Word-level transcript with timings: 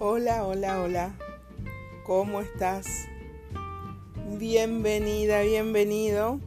Hola, 0.00 0.44
hola, 0.44 0.82
hola. 0.82 1.14
¿Cómo 2.04 2.40
estás? 2.40 3.06
Bienvenida, 4.36 5.42
bienvenido 5.42 6.40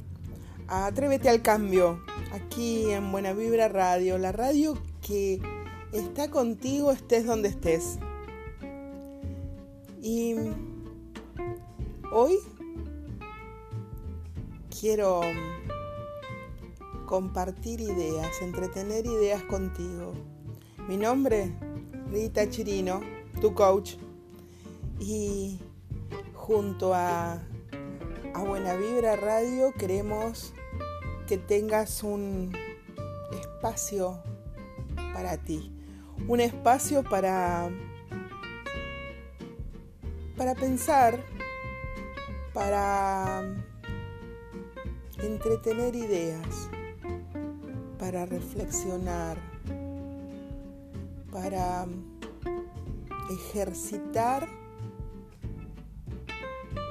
a 0.68 0.88
Atrévete 0.88 1.30
al 1.30 1.42
Cambio, 1.42 2.02
aquí 2.34 2.92
en 2.92 3.10
Buena 3.14 3.32
Vibra 3.32 3.70
Radio, 3.70 4.18
la 4.18 4.34
radio 4.34 4.78
que 5.02 5.40
está 5.94 6.30
contigo 6.30 6.92
estés 6.92 7.26
donde 7.26 7.48
estés. 7.48 7.98
Y 10.02 10.36
hoy 12.12 12.40
quiero 14.82 15.22
compartir 17.06 17.80
ideas, 17.80 18.42
entretener 18.42 19.06
ideas 19.06 19.44
contigo. 19.44 20.12
Mi 20.90 20.98
nombre, 20.98 21.54
Rita 22.12 22.50
Chirino, 22.50 23.02
tu 23.40 23.54
coach. 23.54 23.96
Y 25.00 25.60
junto 26.34 26.94
a, 26.94 27.42
a 28.34 28.44
Buena 28.44 28.76
Vibra 28.76 29.16
Radio 29.16 29.74
queremos 29.74 30.54
que 31.28 31.38
tengas 31.38 32.04
un 32.04 32.52
espacio 33.32 34.22
para 35.14 35.38
ti. 35.38 35.72
Un 36.28 36.40
espacio 36.40 37.04
para, 37.04 37.70
para 40.38 40.54
pensar, 40.54 41.20
para 42.54 43.44
entretener 45.20 45.96
ideas 45.96 46.70
para 48.02 48.26
reflexionar, 48.26 49.38
para 51.32 51.88
ejercitar 53.30 54.48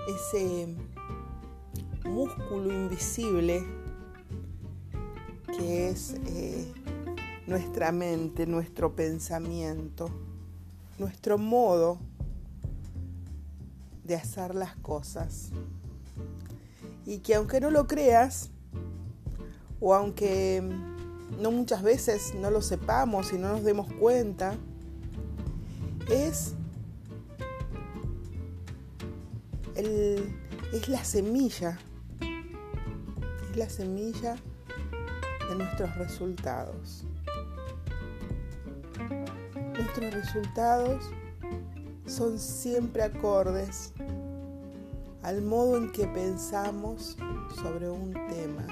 ese 0.09 0.75
músculo 2.05 2.73
invisible 2.73 3.65
que 5.57 5.91
es 5.91 6.15
eh, 6.27 6.73
nuestra 7.47 7.93
mente, 7.93 8.47
nuestro 8.47 8.95
pensamiento, 8.95 10.09
nuestro 10.99 11.37
modo 11.37 11.99
de 14.05 14.15
hacer 14.17 14.55
las 14.55 14.75
cosas. 14.77 15.51
Y 17.05 17.19
que 17.19 17.35
aunque 17.35 17.61
no 17.61 17.71
lo 17.71 17.87
creas, 17.87 18.51
o 19.81 19.95
aunque 19.95 20.63
no 21.39 21.51
muchas 21.51 21.83
veces 21.83 22.35
no 22.35 22.51
lo 22.51 22.63
sepamos 22.63 23.33
y 23.33 23.39
no 23.39 23.49
nos 23.53 23.65
demos 23.65 23.93
cuenta, 23.95 24.55
es, 26.11 26.55
es 29.75 30.89
la 30.89 31.05
semilla, 31.05 31.79
es 33.51 33.57
la 33.57 33.69
semilla 33.69 34.37
de 35.49 35.55
nuestros 35.57 35.95
resultados. 35.97 37.05
Nuestros 39.75 40.13
resultados 40.13 41.11
son 42.07 42.39
siempre 42.39 43.03
acordes 43.03 43.93
al 45.23 45.43
modo 45.43 45.77
en 45.77 45.93
que 45.93 46.07
pensamos 46.07 47.17
sobre 47.55 47.91
un 47.91 48.13
tema, 48.13 48.67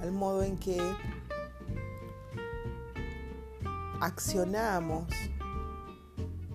al 0.00 0.12
modo 0.12 0.42
en 0.42 0.56
que 0.56 0.80
accionamos 4.04 5.06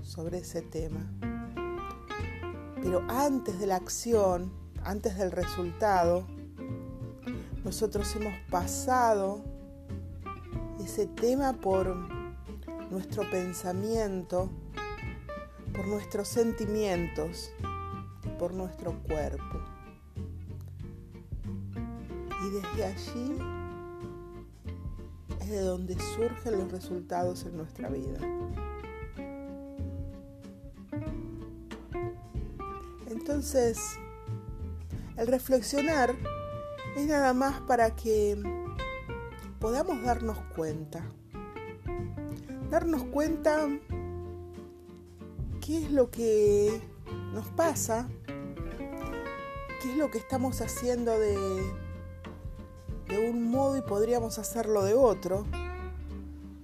sobre 0.02 0.40
ese 0.40 0.62
tema. 0.62 1.00
Pero 2.82 3.04
antes 3.10 3.60
de 3.60 3.68
la 3.68 3.76
acción, 3.76 4.52
antes 4.84 5.18
del 5.18 5.32
resultado, 5.32 6.26
nosotros 7.64 8.16
hemos 8.16 8.34
pasado 8.50 9.44
ese 10.84 11.08
tema 11.08 11.54
por 11.54 11.96
nuestro 12.90 13.30
pensamiento, 13.30 14.50
por 15.74 15.88
nuestros 15.88 16.28
sentimientos 16.28 17.52
por 18.40 18.54
nuestro 18.54 18.94
cuerpo. 19.04 19.60
Y 22.42 22.50
desde 22.52 22.86
allí 22.86 23.59
de 25.50 25.62
donde 25.62 25.98
surgen 26.16 26.60
los 26.60 26.72
resultados 26.72 27.46
en 27.46 27.58
nuestra 27.58 27.90
vida. 27.90 28.20
Entonces, 33.10 33.80
el 35.18 35.28
reflexionar 35.28 36.16
es 36.96 37.06
nada 37.06 37.34
más 37.34 37.62
para 37.62 37.96
que 37.96 38.42
podamos 39.60 40.02
darnos 40.04 40.38
cuenta. 40.56 41.04
Darnos 42.70 43.04
cuenta 43.06 43.68
qué 45.62 45.84
es 45.84 45.92
lo 45.92 46.12
que 46.12 46.82
nos 47.34 47.48
pasa, 47.50 48.08
qué 49.82 49.92
es 49.92 49.98
lo 49.98 50.10
que 50.12 50.20
estamos 50.20 50.62
haciendo 50.62 51.18
de 51.18 51.89
de 53.10 53.30
un 53.30 53.50
modo 53.50 53.76
y 53.76 53.82
podríamos 53.82 54.38
hacerlo 54.38 54.84
de 54.84 54.94
otro 54.94 55.46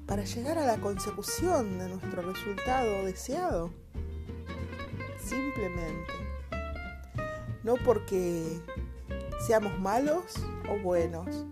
para 0.06 0.24
llegar 0.24 0.60
a 0.60 0.66
la 0.66 0.78
consecución 0.78 1.80
de 1.80 1.90
nuestro 1.90 2.22
resultado 2.22 3.04
deseado. 3.04 3.72
Simplemente. 5.18 6.14
No 7.64 7.74
porque 7.84 8.62
seamos 9.46 9.80
malos 9.80 10.36
o 10.70 10.78
buenos, 10.84 11.46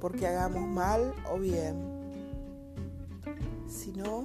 porque 0.00 0.26
hagamos 0.26 0.68
mal 0.68 1.14
o 1.30 1.38
bien, 1.38 1.76
sino 3.66 4.22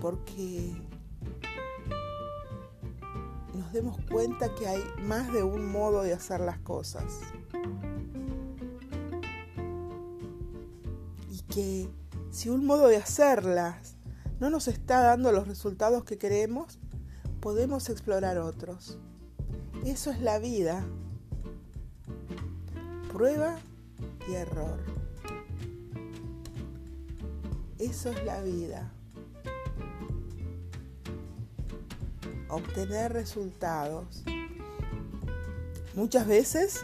porque 0.00 0.74
nos 3.58 3.72
demos 3.72 3.98
cuenta 4.10 4.54
que 4.54 4.68
hay 4.68 4.82
más 5.02 5.32
de 5.32 5.42
un 5.42 5.70
modo 5.70 6.02
de 6.02 6.12
hacer 6.12 6.40
las 6.40 6.58
cosas. 6.58 7.04
que 11.48 11.88
si 12.30 12.50
un 12.50 12.66
modo 12.66 12.88
de 12.88 12.98
hacerlas 12.98 13.96
no 14.38 14.50
nos 14.50 14.68
está 14.68 15.00
dando 15.00 15.32
los 15.32 15.48
resultados 15.48 16.04
que 16.04 16.18
queremos, 16.18 16.78
podemos 17.40 17.88
explorar 17.88 18.38
otros. 18.38 18.98
Eso 19.84 20.10
es 20.10 20.20
la 20.20 20.38
vida. 20.38 20.86
Prueba 23.12 23.58
y 24.28 24.34
error. 24.34 24.78
Eso 27.78 28.10
es 28.10 28.24
la 28.24 28.42
vida. 28.42 28.92
Obtener 32.48 33.12
resultados. 33.12 34.22
Muchas 35.94 36.26
veces 36.26 36.82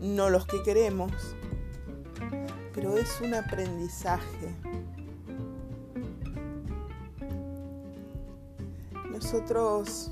no 0.00 0.30
los 0.30 0.46
que 0.46 0.62
queremos 0.62 1.34
pero 2.74 2.98
es 2.98 3.20
un 3.20 3.34
aprendizaje. 3.34 4.54
Nosotros, 9.10 10.10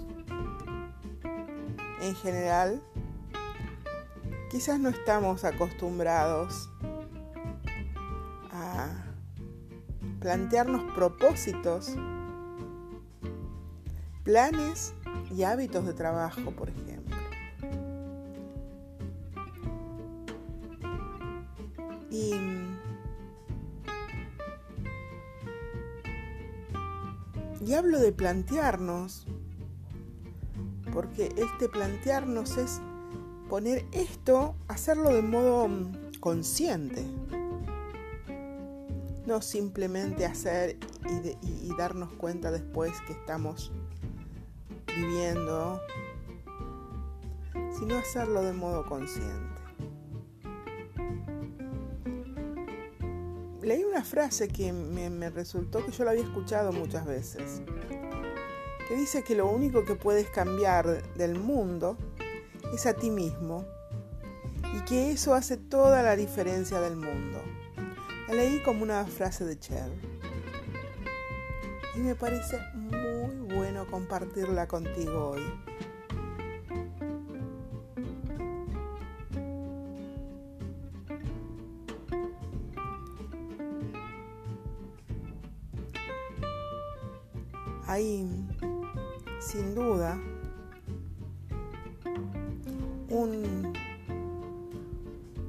en 2.01 2.15
general, 2.15 2.81
quizás 4.51 4.79
no 4.79 4.91
estamos 4.91 5.45
acostumbrados 5.45 6.71
a 8.53 8.89
plantearnos 10.21 10.95
propósitos, 10.95 11.97
planes 14.25 14.95
y 15.35 15.43
hábitos 15.43 15.87
de 15.87 15.95
trabajo, 15.95 16.51
por 16.53 16.69
ejemplo. 16.69 17.17
Y, 22.11 22.35
hablo 27.75 27.99
de 27.99 28.13
plantearnos, 28.13 29.27
porque 30.93 31.33
este 31.37 31.71
plantearnos 31.71 32.59
es 32.59 32.83
poner 33.49 33.87
esto, 33.93 34.55
hacerlo 34.69 35.09
de 35.09 35.23
modo 35.23 35.69
mm, 35.69 36.21
consciente. 36.21 37.03
No 39.25 39.41
simplemente 39.41 40.27
hacer 40.27 40.77
y, 41.09 41.67
y 41.67 41.75
darnos 41.79 42.13
cuenta 42.13 42.51
después 42.51 42.93
que 43.07 43.15
estamos 43.15 43.73
viviendo, 44.97 45.81
sino 47.79 47.97
hacerlo 47.97 48.43
de 48.43 48.53
modo 48.53 48.85
consciente. 48.87 49.53
leí 53.63 53.85
una 53.85 54.05
frase 54.05 54.49
que 54.49 54.73
me, 54.73 55.09
me 55.09 55.31
resultó 55.31 55.85
que 55.85 55.93
yo 55.93 56.05
la 56.05 56.11
había 56.11 56.25
escuchado 56.25 56.73
muchas 56.73 57.07
veces, 57.07 57.63
que 58.89 58.97
dice 58.97 59.23
que 59.23 59.35
lo 59.35 59.47
único 59.47 59.85
que 59.85 59.95
puedes 59.95 60.29
cambiar 60.29 61.03
del 61.15 61.39
mundo 61.39 61.97
es 62.75 62.87
a 62.87 62.95
ti 62.95 63.11
mismo 63.11 63.65
y 64.77 64.81
que 64.85 65.13
eso 65.13 65.35
hace 65.35 65.57
toda 65.57 66.03
la 66.03 66.17
diferencia 66.17 66.81
del 66.81 66.97
mundo. 66.97 67.41
La 68.29 68.35
leí 68.35 68.63
como 68.63 68.83
una 68.83 69.05
frase 69.05 69.45
de 69.45 69.59
Cher 69.59 69.91
y 71.95 71.99
me 72.01 72.15
parece 72.15 72.59
muy 72.75 73.02
bueno 73.41 73.87
compartirla 73.91 74.67
contigo 74.67 75.31
hoy. 75.31 75.43
Hay, 87.87 88.27
sin 89.41 89.75
duda, 89.75 90.19
un, 93.11 93.73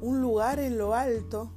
un 0.01 0.21
lugar 0.21 0.59
en 0.59 0.77
lo 0.77 0.93
alto 0.93 1.51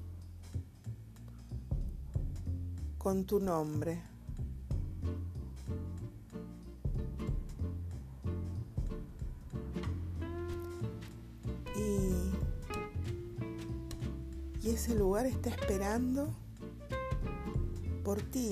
con 2.98 3.24
tu 3.24 3.40
nombre. 3.40 4.15
Por 18.04 18.20
ti 18.20 18.50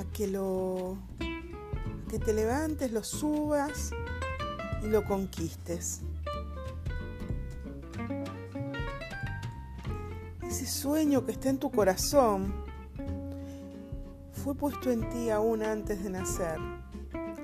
a 0.00 0.04
que 0.12 0.26
lo 0.26 0.96
a 1.20 2.10
que 2.10 2.18
te 2.18 2.32
levantes, 2.32 2.92
lo 2.92 3.04
subas 3.04 3.90
y 4.82 4.86
lo 4.86 5.04
conquistes. 5.04 6.00
Ese 10.42 10.66
sueño 10.66 11.26
que 11.26 11.32
está 11.32 11.50
en 11.50 11.58
tu 11.58 11.70
corazón 11.70 12.54
fue 14.32 14.54
puesto 14.54 14.90
en 14.90 15.08
ti 15.10 15.28
aún 15.28 15.62
antes 15.62 16.02
de 16.02 16.10
nacer, 16.10 16.58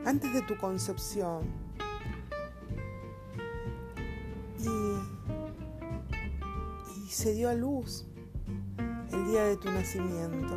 antes 0.07 0.33
de 0.33 0.41
tu 0.43 0.57
concepción. 0.57 1.70
Se 7.21 7.35
dio 7.35 7.51
a 7.51 7.55
luz 7.55 8.07
el 9.13 9.27
día 9.27 9.45
de 9.45 9.59
tu 9.59 9.71
nacimiento. 9.71 10.57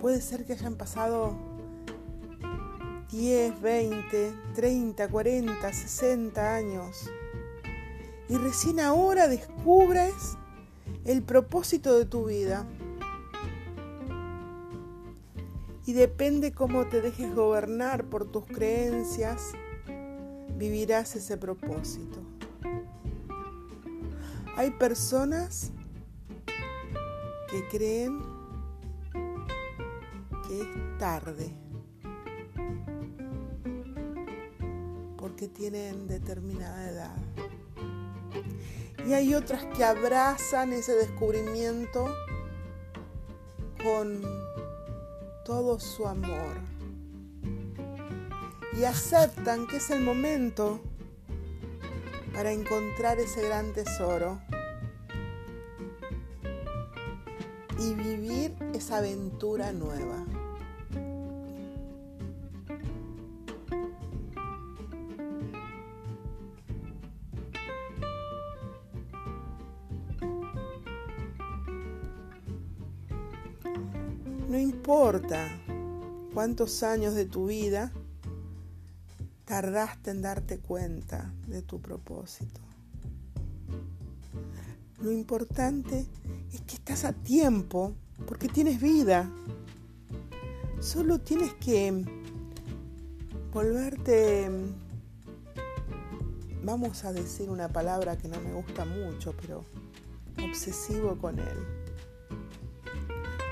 Puede 0.00 0.20
ser 0.20 0.44
que 0.44 0.54
hayan 0.54 0.74
pasado 0.74 1.36
10, 3.12 3.60
20, 3.62 4.34
30, 4.56 5.08
40, 5.08 5.72
60 5.72 6.56
años 6.56 7.08
y 8.28 8.36
recién 8.36 8.80
ahora 8.80 9.28
descubres 9.28 10.36
el 11.04 11.22
propósito 11.22 11.96
de 11.96 12.06
tu 12.06 12.24
vida. 12.24 12.66
Y 15.86 15.92
depende 15.92 16.50
cómo 16.50 16.88
te 16.88 17.00
dejes 17.00 17.32
gobernar 17.32 18.06
por 18.06 18.24
tus 18.24 18.46
creencias, 18.46 19.52
vivirás 20.56 21.16
ese 21.16 21.36
propósito. 21.36 22.20
Hay 24.56 24.70
personas 24.72 25.72
que 27.50 27.68
creen 27.68 28.34
es 30.60 30.98
tarde, 30.98 31.50
porque 35.16 35.48
tienen 35.48 36.06
determinada 36.06 36.88
edad. 36.88 37.16
Y 39.06 39.12
hay 39.12 39.34
otras 39.34 39.64
que 39.76 39.84
abrazan 39.84 40.72
ese 40.72 40.92
descubrimiento 40.92 42.06
con 43.82 44.22
todo 45.44 45.78
su 45.78 46.06
amor 46.06 46.73
y 48.76 48.84
aceptan 48.84 49.66
que 49.66 49.76
es 49.76 49.90
el 49.90 50.00
momento 50.00 50.80
para 52.32 52.50
encontrar 52.50 53.18
ese 53.20 53.42
gran 53.42 53.72
tesoro 53.72 54.40
y 57.78 57.94
vivir 57.94 58.54
esa 58.74 58.98
aventura 58.98 59.72
nueva. 59.72 60.24
No 74.48 74.58
importa 74.58 75.48
cuántos 76.32 76.82
años 76.82 77.14
de 77.14 77.24
tu 77.24 77.46
vida 77.46 77.92
tardaste 79.54 80.10
en 80.10 80.20
darte 80.20 80.58
cuenta 80.58 81.32
de 81.46 81.62
tu 81.62 81.80
propósito. 81.80 82.60
Lo 85.00 85.12
importante 85.12 86.06
es 86.52 86.60
que 86.62 86.74
estás 86.74 87.04
a 87.04 87.12
tiempo 87.12 87.94
porque 88.26 88.48
tienes 88.48 88.80
vida. 88.80 89.30
Solo 90.80 91.20
tienes 91.20 91.54
que 91.54 92.04
volverte, 93.52 94.50
vamos 96.64 97.04
a 97.04 97.12
decir 97.12 97.48
una 97.48 97.68
palabra 97.68 98.18
que 98.18 98.26
no 98.26 98.40
me 98.40 98.54
gusta 98.54 98.84
mucho, 98.84 99.36
pero 99.40 99.64
obsesivo 100.44 101.16
con 101.16 101.38
él 101.38 101.58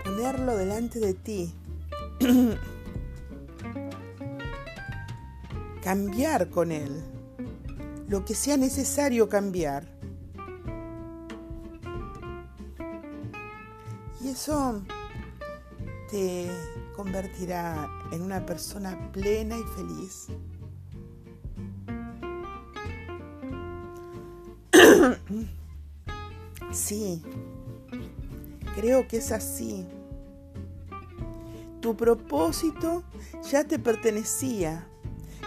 ponerlo 0.03 0.57
delante 0.57 0.99
de 0.99 1.15
ti. 1.15 1.55
cambiar 5.83 6.49
con 6.49 6.73
él. 6.73 7.03
Lo 8.09 8.25
que 8.25 8.35
sea 8.35 8.57
necesario 8.57 9.29
cambiar. 9.29 9.87
Y 14.21 14.29
eso 14.29 14.83
te 16.11 16.49
convertirá 16.95 17.89
en 18.13 18.23
una 18.23 18.47
persona 18.47 19.11
plena 19.13 19.57
y 19.59 19.65
feliz. 19.77 20.29
Sí, 26.71 27.23
creo 28.75 29.07
que 29.07 29.19
es 29.19 29.31
así. 29.31 29.87
Tu 31.83 31.95
propósito 31.95 33.03
ya 33.51 33.65
te 33.65 33.79
pertenecía, 33.79 34.89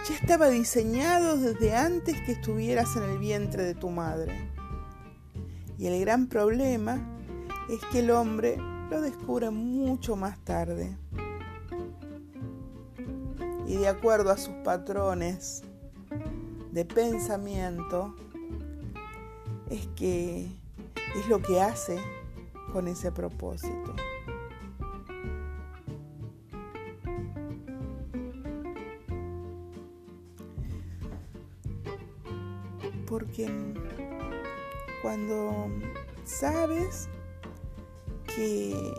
ya 0.07 0.13
estaba 0.15 0.49
diseñado 0.49 1.37
desde 1.37 1.75
antes 1.75 2.21
que 2.21 2.33
estuvieras 2.33 2.95
en 2.95 3.03
el 3.03 3.17
vientre 3.17 3.63
de 3.63 3.73
tu 3.73 3.89
madre. 3.89 4.51
Y 5.79 5.87
el 5.87 5.99
gran 5.99 6.27
problema 6.27 7.01
es 7.69 7.79
que 7.91 7.99
el 7.99 8.11
hombre 8.11 8.57
lo 8.91 9.01
descubre 9.01 9.49
mucho 9.49 10.15
más 10.15 10.37
tarde. 10.43 10.95
Y 13.65 13.77
de 13.77 13.87
acuerdo 13.87 14.29
a 14.29 14.37
sus 14.37 14.53
patrones 14.63 15.63
de 16.71 16.85
pensamiento, 16.85 18.15
es 19.71 19.87
que 19.95 20.45
es 21.15 21.27
lo 21.27 21.41
que 21.41 21.61
hace 21.61 21.97
con 22.71 22.87
ese 22.87 23.11
propósito. 23.11 23.95
Porque 33.35 33.51
cuando 35.01 35.69
sabes 36.23 37.09
que 38.33 38.93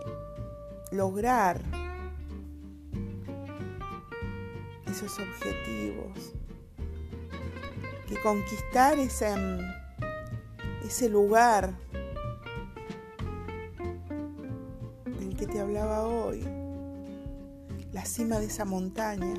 lograr 0.90 1.60
esos 4.86 5.18
objetivos, 5.18 6.34
que 8.06 8.20
conquistar 8.22 8.98
ese, 8.98 9.34
ese 10.84 11.08
lugar 11.08 11.74
del 15.18 15.36
que 15.36 15.46
te 15.46 15.60
hablaba 15.60 16.06
hoy, 16.06 16.46
la 17.92 18.04
cima 18.04 18.38
de 18.38 18.46
esa 18.46 18.64
montaña, 18.64 19.34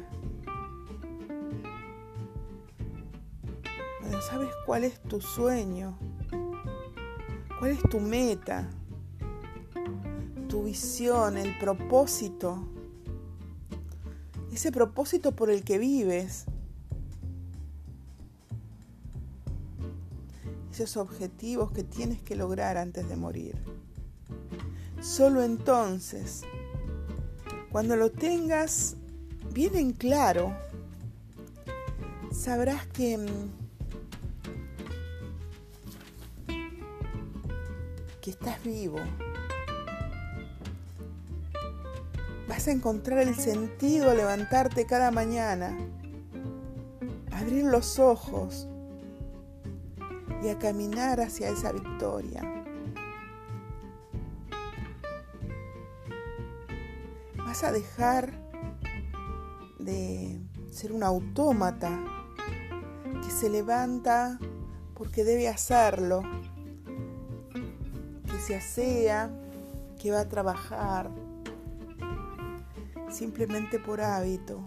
sabes 4.28 4.50
cuál 4.66 4.84
es 4.84 5.00
tu 5.04 5.22
sueño, 5.22 5.98
cuál 7.60 7.72
es 7.72 7.82
tu 7.90 8.02
meta, 8.02 8.70
tu 10.50 10.64
visión, 10.64 11.38
el 11.38 11.58
propósito, 11.58 12.68
ese 14.52 14.74
propósito 14.74 15.34
por 15.34 15.50
el 15.50 15.64
que 15.64 15.78
vives, 15.78 16.44
esos 20.74 20.98
objetivos 20.98 21.72
que 21.72 21.86
tienes 21.86 22.22
que 22.22 22.36
lograr 22.36 22.76
antes 22.76 23.08
de 23.08 23.16
morir. 23.16 23.56
Solo 25.00 25.42
entonces, 25.42 26.42
cuando 27.72 27.96
lo 27.96 28.12
tengas 28.12 28.98
bien 29.54 29.78
en 29.78 29.94
claro, 29.94 30.54
sabrás 32.30 32.86
que 32.88 33.18
que 38.28 38.32
estás 38.32 38.62
vivo. 38.62 38.98
Vas 42.50 42.68
a 42.68 42.72
encontrar 42.72 43.20
el 43.20 43.36
sentido 43.36 44.12
a 44.12 44.16
levantarte 44.16 44.86
cada 44.86 45.12
mañana, 45.12 45.78
abrir 47.32 47.64
los 47.64 48.00
ojos 48.00 48.68
y 50.44 50.50
a 50.50 50.60
caminar 50.60 51.22
hacia 51.22 51.48
esa 51.48 51.72
victoria. 51.72 52.66
Vas 57.38 57.64
a 57.64 57.72
dejar 57.72 58.34
de 59.80 60.42
ser 60.70 60.92
un 60.92 61.04
autómata 61.04 61.98
que 63.24 63.32
se 63.32 63.50
levanta 63.50 64.38
porque 64.96 65.24
debe 65.24 65.48
hacerlo, 65.48 66.24
se 68.48 68.56
asea, 68.56 69.30
que 70.02 70.10
va 70.10 70.22
a 70.22 70.30
trabajar, 70.30 71.12
simplemente 73.10 73.78
por 73.78 74.00
hábito. 74.00 74.64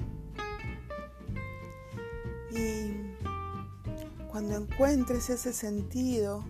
Y 2.51 2.93
cuando 4.31 4.57
encuentres 4.57 5.31
ese 5.31 5.55
sentido, 5.55 6.45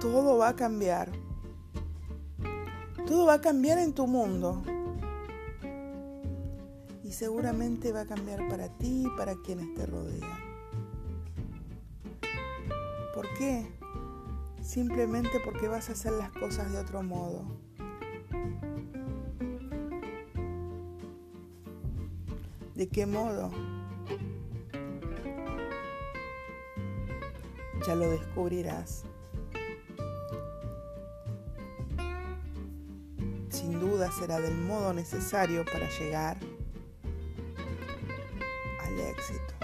todo 0.00 0.38
va 0.38 0.48
a 0.48 0.56
cambiar. 0.56 1.12
Todo 3.06 3.26
va 3.26 3.34
a 3.34 3.40
cambiar 3.42 3.76
en 3.76 3.92
tu 3.92 4.06
mundo. 4.06 4.62
Y 7.02 7.12
seguramente 7.12 7.92
va 7.92 8.00
a 8.00 8.06
cambiar 8.06 8.48
para 8.48 8.70
ti 8.78 9.04
y 9.04 9.16
para 9.18 9.34
quienes 9.44 9.74
te 9.74 9.84
rodean. 9.84 10.38
¿Por 13.14 13.28
qué? 13.34 13.83
Simplemente 14.74 15.38
porque 15.38 15.68
vas 15.68 15.88
a 15.88 15.92
hacer 15.92 16.10
las 16.14 16.32
cosas 16.32 16.72
de 16.72 16.78
otro 16.78 17.00
modo. 17.00 17.44
¿De 22.74 22.88
qué 22.88 23.06
modo? 23.06 23.52
Ya 27.86 27.94
lo 27.94 28.10
descubrirás. 28.10 29.04
Sin 33.50 33.78
duda 33.78 34.10
será 34.10 34.40
del 34.40 34.58
modo 34.58 34.92
necesario 34.92 35.64
para 35.66 35.88
llegar 36.00 36.36
al 38.84 38.98
éxito, 38.98 39.54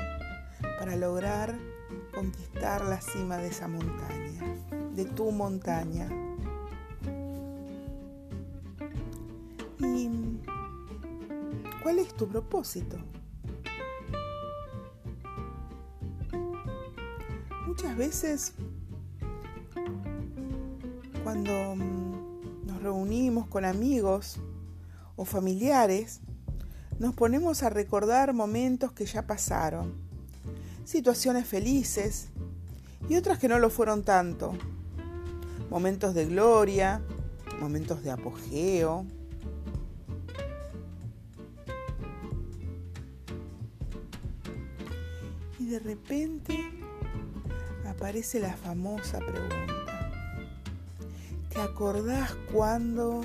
para 0.79 0.95
lograr 0.95 1.59
conquistar 2.15 2.85
la 2.85 3.01
cima 3.01 3.39
de 3.39 3.49
esa 3.49 3.67
montaña, 3.67 4.60
de 4.95 5.05
tu 5.05 5.31
montaña. 5.31 6.09
¿Y 9.79 10.11
cuál 11.83 11.99
es 11.99 12.15
tu 12.15 12.29
propósito? 12.29 12.97
Muchas 17.67 17.97
veces 17.97 18.53
cuando 21.23 21.77
mm, 21.77 22.67
nos 22.67 22.83
reunimos 22.83 23.47
con 23.47 23.65
amigos 23.65 24.39
o 25.17 25.25
familiares, 25.25 26.21
nos 26.99 27.15
ponemos 27.15 27.63
a 27.63 27.71
recordar 27.71 28.35
momentos 28.35 28.93
que 28.93 29.07
ya 29.07 29.27
pasaron, 29.27 29.95
situaciones 30.85 31.47
felices 31.47 32.29
y 33.09 33.17
otras 33.17 33.39
que 33.39 33.49
no 33.49 33.59
lo 33.59 33.71
fueron 33.71 34.03
tanto, 34.03 34.53
momentos 35.71 36.15
de 36.15 36.27
gloria, 36.27 37.01
momentos 37.61 38.03
de 38.03 38.11
apogeo. 38.11 39.07
Y 45.59 45.67
de 45.67 45.79
repente 45.79 46.59
aparece 47.89 48.41
la 48.41 48.55
famosa 48.55 49.19
pregunta. 49.21 49.75
¿Te 51.49 51.61
acordás 51.61 52.35
cuando... 52.53 53.23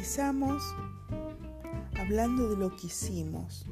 utilizamos 0.00 0.62
hablando 1.98 2.48
de 2.48 2.56
lo 2.56 2.74
que 2.74 2.86
hicimos, 2.86 3.66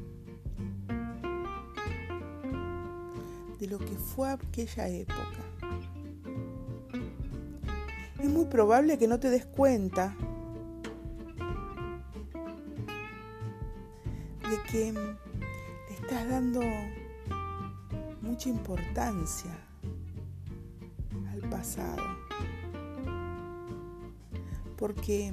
de 3.58 3.66
lo 3.66 3.78
que 3.78 3.97
fue 3.97 4.30
aquella 4.30 4.88
época 4.88 5.42
es 8.18 8.28
muy 8.28 8.44
probable 8.44 8.99
que 8.99 9.08
no 9.08 9.18
te 9.18 9.30
des 9.30 9.47
cuenta 9.47 10.14
de 14.50 14.62
que 14.70 14.94
estás 15.94 16.28
dando 16.28 16.61
mucha 18.20 18.50
importancia 18.50 19.56
al 21.32 21.40
pasado. 21.49 22.02
Porque 24.76 25.32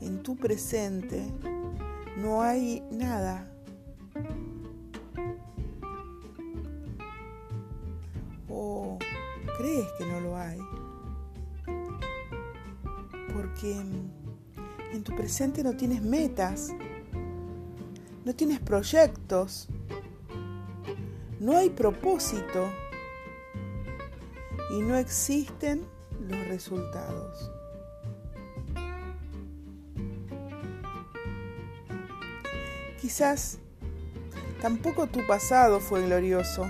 en 0.00 0.22
tu 0.22 0.36
presente 0.36 1.24
no 2.16 2.42
hay 2.42 2.82
nada. 2.90 3.50
O 8.48 8.98
crees 9.58 9.86
que 9.98 10.06
no 10.06 10.20
lo 10.20 10.36
hay 10.36 10.58
porque 13.34 13.76
en 14.92 15.02
tu 15.02 15.14
presente 15.14 15.62
no 15.62 15.76
tienes 15.76 16.00
metas, 16.00 16.72
no 18.24 18.34
tienes 18.34 18.60
proyectos, 18.60 19.68
no 21.40 21.56
hay 21.56 21.68
propósito 21.70 22.64
y 24.70 24.80
no 24.80 24.96
existen 24.96 25.86
los 26.20 26.48
resultados. 26.48 27.50
Quizás 33.14 33.58
tampoco 34.60 35.06
tu 35.06 35.24
pasado 35.24 35.78
fue 35.78 36.04
glorioso. 36.04 36.66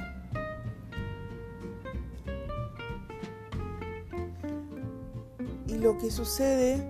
lo 5.81 5.97
que 5.97 6.11
sucede 6.11 6.87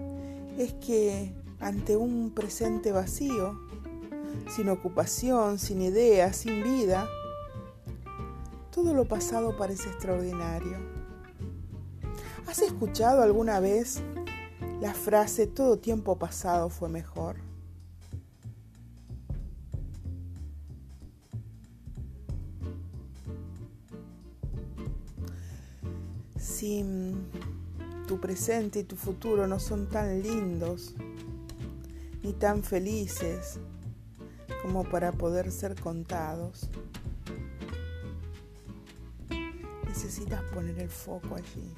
es 0.59 0.73
que 0.75 1.33
ante 1.61 1.97
un 1.97 2.33
presente 2.35 2.91
vacío, 2.91 3.57
sin 4.49 4.69
ocupación, 4.71 5.61
sin 5.61 5.83
idea, 5.83 6.33
sin 6.33 6.65
vida, 6.65 7.09
todo 8.73 8.93
lo 8.93 9.07
pasado 9.07 9.57
parece 9.57 9.89
extraordinario. 9.89 10.79
¿Has 12.49 12.59
escuchado 12.59 13.23
alguna 13.23 13.61
vez 13.61 14.03
la 14.81 14.95
frase 14.95 15.47
todo 15.47 15.79
tiempo 15.79 16.19
pasado 16.19 16.71
fue 16.71 16.89
mejor? 16.89 17.54
Sin 26.65 27.29
tu 28.09 28.19
presente 28.19 28.79
y 28.79 28.85
tu 28.85 28.97
futuro 28.97 29.47
no 29.47 29.61
son 29.61 29.87
tan 29.87 30.23
lindos 30.23 30.95
ni 32.23 32.33
tan 32.33 32.63
felices 32.63 33.59
como 34.63 34.83
para 34.83 35.13
poder 35.13 35.53
ser 35.53 35.79
contados. 35.79 36.71
necesitas 39.87 40.41
poner 40.55 40.79
el 40.79 40.89
foco 40.89 41.35
allí. 41.35 41.71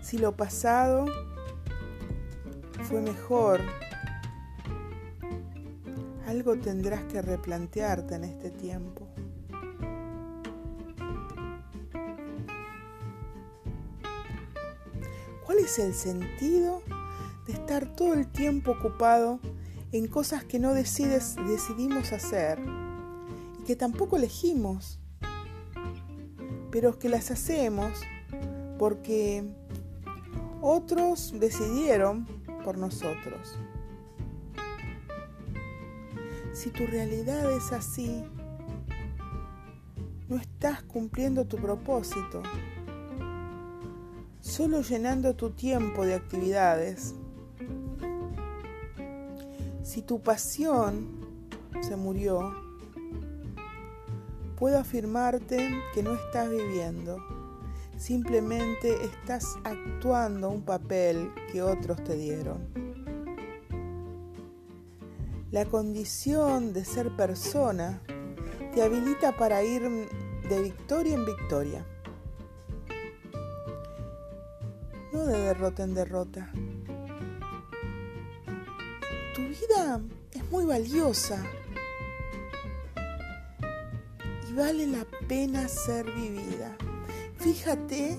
Si 0.00 0.16
lo 0.18 0.36
pasado 0.36 1.06
fue 2.84 3.00
mejor, 3.00 3.60
algo 6.28 6.56
tendrás 6.56 7.02
que 7.06 7.20
replantearte 7.20 8.14
en 8.14 8.22
este 8.22 8.52
tiempo. 8.52 9.03
Es 15.64 15.78
el 15.78 15.94
sentido 15.94 16.82
de 17.46 17.54
estar 17.54 17.86
todo 17.96 18.14
el 18.14 18.26
tiempo 18.26 18.72
ocupado 18.72 19.40
en 19.92 20.06
cosas 20.08 20.44
que 20.44 20.58
no 20.58 20.74
decidimos 20.74 22.12
hacer 22.12 22.58
y 23.60 23.64
que 23.64 23.74
tampoco 23.74 24.16
elegimos, 24.16 24.98
pero 26.70 26.98
que 26.98 27.08
las 27.08 27.30
hacemos 27.30 28.00
porque 28.78 29.44
otros 30.60 31.32
decidieron 31.38 32.26
por 32.64 32.76
nosotros? 32.76 33.58
Si 36.52 36.70
tu 36.70 36.86
realidad 36.86 37.50
es 37.52 37.72
así, 37.72 38.24
no 40.28 40.36
estás 40.36 40.82
cumpliendo 40.82 41.46
tu 41.46 41.56
propósito, 41.56 42.42
solo 44.54 44.82
llenando 44.82 45.34
tu 45.34 45.50
tiempo 45.50 46.06
de 46.06 46.14
actividades. 46.14 47.16
Si 49.82 50.00
tu 50.00 50.20
pasión 50.20 51.08
se 51.80 51.96
murió, 51.96 52.54
puedo 54.56 54.78
afirmarte 54.78 55.82
que 55.92 56.04
no 56.04 56.14
estás 56.14 56.48
viviendo, 56.48 57.18
simplemente 57.98 58.94
estás 59.04 59.56
actuando 59.64 60.50
un 60.50 60.62
papel 60.62 61.32
que 61.50 61.60
otros 61.60 62.04
te 62.04 62.14
dieron. 62.14 62.58
La 65.50 65.64
condición 65.64 66.72
de 66.72 66.84
ser 66.84 67.10
persona 67.16 68.00
te 68.72 68.82
habilita 68.82 69.36
para 69.36 69.64
ir 69.64 69.82
de 70.48 70.62
victoria 70.62 71.14
en 71.14 71.26
victoria, 71.26 71.84
de 75.20 75.38
derrota 75.38 75.84
en 75.84 75.94
derrota. 75.94 76.50
Tu 79.34 79.42
vida 79.42 80.00
es 80.32 80.50
muy 80.50 80.64
valiosa 80.64 81.42
y 84.48 84.52
vale 84.54 84.86
la 84.86 85.04
pena 85.28 85.68
ser 85.68 86.06
vivida. 86.06 86.76
Fíjate 87.38 88.18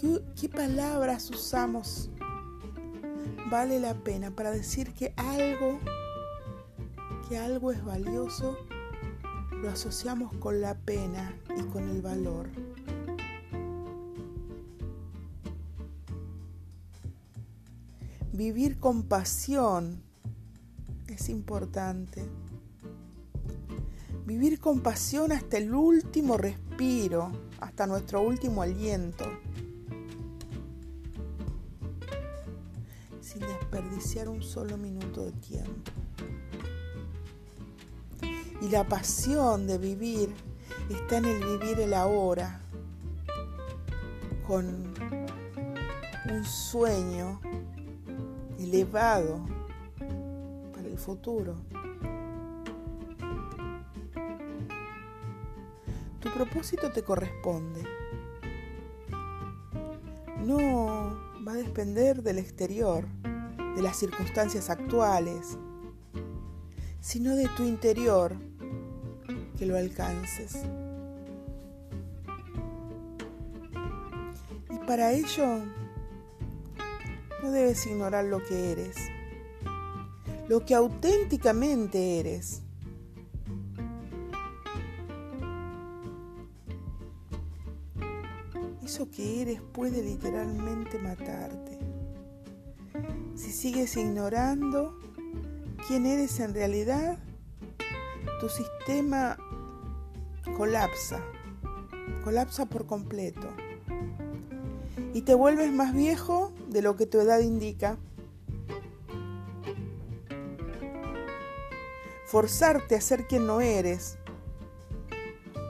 qué, 0.00 0.22
qué 0.40 0.48
palabras 0.48 1.30
usamos 1.30 2.10
vale 3.50 3.80
la 3.80 3.94
pena, 3.94 4.30
para 4.30 4.50
decir 4.50 4.92
que 4.92 5.14
algo, 5.16 5.78
que 7.28 7.38
algo 7.38 7.72
es 7.72 7.82
valioso, 7.84 8.58
lo 9.62 9.70
asociamos 9.70 10.34
con 10.34 10.60
la 10.60 10.74
pena 10.74 11.34
y 11.56 11.62
con 11.62 11.88
el 11.88 12.02
valor. 12.02 12.48
Vivir 18.38 18.78
con 18.78 19.02
pasión 19.02 20.00
es 21.08 21.28
importante. 21.28 22.24
Vivir 24.26 24.60
con 24.60 24.78
pasión 24.78 25.32
hasta 25.32 25.58
el 25.58 25.74
último 25.74 26.36
respiro, 26.36 27.32
hasta 27.58 27.88
nuestro 27.88 28.22
último 28.22 28.62
aliento. 28.62 29.24
sin 33.20 33.40
desperdiciar 33.40 34.28
un 34.28 34.40
solo 34.40 34.78
minuto 34.78 35.24
de 35.24 35.32
tiempo. 35.32 35.90
Y 38.62 38.68
la 38.68 38.86
pasión 38.86 39.66
de 39.66 39.78
vivir 39.78 40.32
está 40.88 41.16
en 41.16 41.24
el 41.24 41.44
vivir 41.44 41.80
el 41.80 41.92
ahora, 41.92 42.60
con 44.46 44.94
un 46.30 46.44
sueño 46.44 47.40
elevado 48.68 49.40
para 50.74 50.86
el 50.86 50.98
futuro. 50.98 51.56
Tu 56.20 56.30
propósito 56.30 56.92
te 56.92 57.02
corresponde. 57.02 57.82
No 60.44 60.58
va 61.46 61.52
a 61.52 61.56
depender 61.56 62.22
del 62.22 62.38
exterior, 62.38 63.06
de 63.74 63.82
las 63.82 63.96
circunstancias 63.96 64.68
actuales, 64.70 65.56
sino 67.00 67.34
de 67.36 67.48
tu 67.56 67.62
interior 67.62 68.36
que 69.56 69.66
lo 69.66 69.76
alcances. 69.76 70.62
Y 74.70 74.86
para 74.86 75.12
ello 75.12 75.62
no 77.42 77.50
debes 77.50 77.86
ignorar 77.86 78.24
lo 78.24 78.42
que 78.44 78.72
eres, 78.72 78.96
lo 80.48 80.64
que 80.64 80.74
auténticamente 80.74 82.18
eres. 82.20 82.62
Eso 88.82 89.10
que 89.10 89.42
eres 89.42 89.60
puede 89.60 90.02
literalmente 90.02 90.98
matarte. 90.98 91.78
Si 93.34 93.52
sigues 93.52 93.96
ignorando 93.96 94.98
quién 95.86 96.06
eres 96.06 96.40
en 96.40 96.54
realidad, 96.54 97.18
tu 98.40 98.48
sistema 98.48 99.36
colapsa, 100.56 101.22
colapsa 102.24 102.66
por 102.66 102.86
completo. 102.86 103.48
Y 105.14 105.22
te 105.22 105.34
vuelves 105.34 105.70
más 105.72 105.92
viejo 105.94 106.52
de 106.68 106.82
lo 106.82 106.96
que 106.96 107.06
tu 107.06 107.20
edad 107.20 107.40
indica. 107.40 107.98
Forzarte 112.26 112.94
a 112.94 113.00
ser 113.00 113.26
quien 113.26 113.46
no 113.46 113.60
eres 113.60 114.18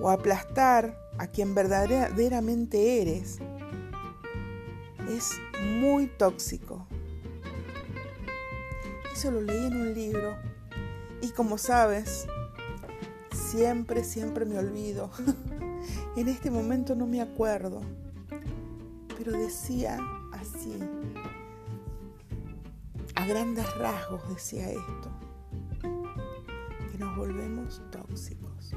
o 0.00 0.10
aplastar 0.10 0.98
a 1.18 1.26
quien 1.26 1.54
verdaderamente 1.54 3.00
eres 3.00 3.38
es 5.08 5.30
muy 5.80 6.06
tóxico. 6.06 6.86
Eso 9.12 9.30
lo 9.30 9.40
leí 9.40 9.66
en 9.66 9.76
un 9.76 9.94
libro 9.94 10.36
y 11.20 11.30
como 11.30 11.58
sabes, 11.58 12.26
siempre, 13.32 14.04
siempre 14.04 14.44
me 14.44 14.58
olvido. 14.58 15.10
en 16.16 16.28
este 16.28 16.50
momento 16.50 16.94
no 16.94 17.06
me 17.06 17.20
acuerdo, 17.20 17.80
pero 19.16 19.32
decía 19.32 19.98
grandes 23.28 23.70
rasgos 23.76 24.26
decía 24.30 24.70
esto, 24.70 25.10
que 26.90 26.96
nos 26.98 27.14
volvemos 27.14 27.82
tóxicos. 27.90 28.72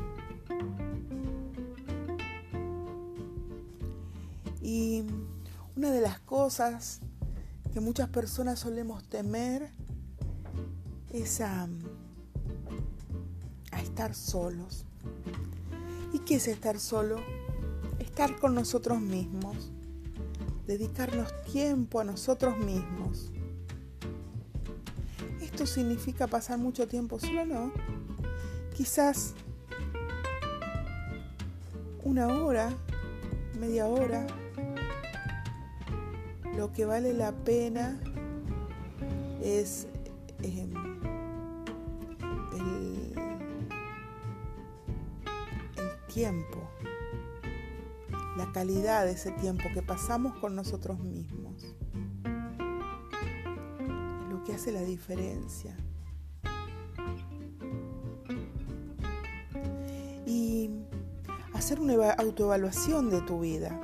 Y 4.61 5.05
una 5.77 5.91
de 5.91 6.01
las 6.01 6.19
cosas 6.19 6.99
que 7.73 7.79
muchas 7.79 8.09
personas 8.09 8.59
solemos 8.59 9.05
temer 9.05 9.71
es 11.11 11.39
a, 11.39 11.69
estar 13.81 14.13
solos. 14.13 14.85
¿Y 16.11 16.19
qué 16.19 16.35
es 16.35 16.47
estar 16.49 16.77
solo? 16.77 17.21
Estar 17.99 18.37
con 18.37 18.53
nosotros 18.53 18.99
mismos, 18.99 19.71
dedicarnos 20.67 21.41
tiempo 21.43 22.01
a 22.01 22.03
nosotros 22.03 22.57
mismos. 22.57 23.31
¿Esto 25.61 25.75
significa 25.75 26.25
pasar 26.25 26.57
mucho 26.57 26.87
tiempo 26.87 27.19
solo? 27.19 27.45
No. 27.45 27.71
Quizás 28.75 29.35
una 32.03 32.29
hora, 32.29 32.73
media 33.59 33.85
hora, 33.85 34.25
lo 36.57 36.73
que 36.73 36.85
vale 36.85 37.13
la 37.13 37.31
pena 37.31 37.99
es 39.43 39.85
em, 40.41 40.73
el, 42.53 43.13
el 45.77 46.07
tiempo, 46.11 46.71
la 48.35 48.51
calidad 48.51 49.05
de 49.05 49.11
ese 49.11 49.29
tiempo 49.29 49.65
que 49.75 49.83
pasamos 49.83 50.35
con 50.39 50.55
nosotros 50.55 50.99
mismos. 51.01 51.70
Hace 54.53 54.73
la 54.73 54.81
diferencia. 54.81 55.75
Y 60.27 60.69
hacer 61.53 61.79
una 61.79 62.11
autoevaluación 62.11 63.09
de 63.09 63.21
tu 63.21 63.39
vida, 63.39 63.79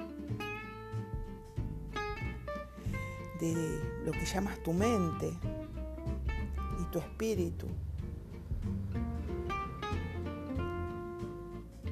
de 3.40 3.82
lo 4.06 4.12
que 4.12 4.26
llamas 4.26 4.62
tu 4.62 4.72
mente 4.74 5.34
y 6.80 6.84
tu 6.92 7.00
espíritu. 7.00 7.66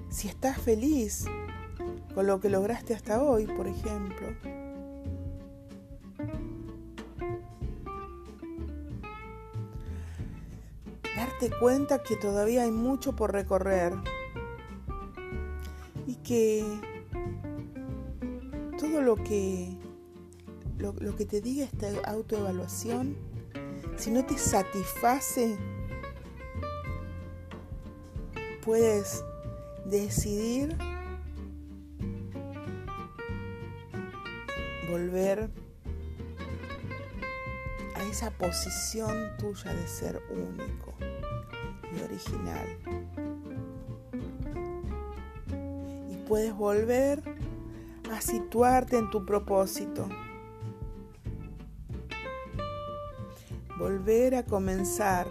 Si 0.09 0.27
estás 0.27 0.59
feliz 0.59 1.25
con 2.13 2.27
lo 2.27 2.39
que 2.39 2.49
lograste 2.49 2.93
hasta 2.93 3.23
hoy, 3.23 3.47
por 3.47 3.67
ejemplo, 3.67 4.27
cuenta 11.49 12.03
que 12.03 12.15
todavía 12.15 12.63
hay 12.63 12.71
mucho 12.71 13.15
por 13.15 13.31
recorrer 13.31 13.93
y 16.07 16.15
que 16.15 16.63
todo 18.79 19.01
lo 19.01 19.15
que 19.15 19.77
lo 20.77 21.15
que 21.15 21.25
te 21.25 21.41
diga 21.41 21.65
esta 21.65 21.87
autoevaluación, 22.09 23.15
si 23.97 24.11
no 24.11 24.25
te 24.25 24.37
satisface, 24.37 25.57
puedes 28.63 29.23
decidir 29.85 30.77
volver 34.89 35.49
a 37.95 38.03
esa 38.03 38.31
posición 38.31 39.37
tuya 39.37 39.73
de 39.73 39.87
ser 39.87 40.21
único 40.29 40.95
y 41.97 42.01
original. 42.03 42.67
Y 46.11 46.15
puedes 46.27 46.53
volver 46.53 47.23
a 48.11 48.21
situarte 48.21 48.97
en 48.97 49.09
tu 49.09 49.25
propósito. 49.25 50.07
Volver 53.77 54.35
a 54.35 54.43
comenzar 54.43 55.27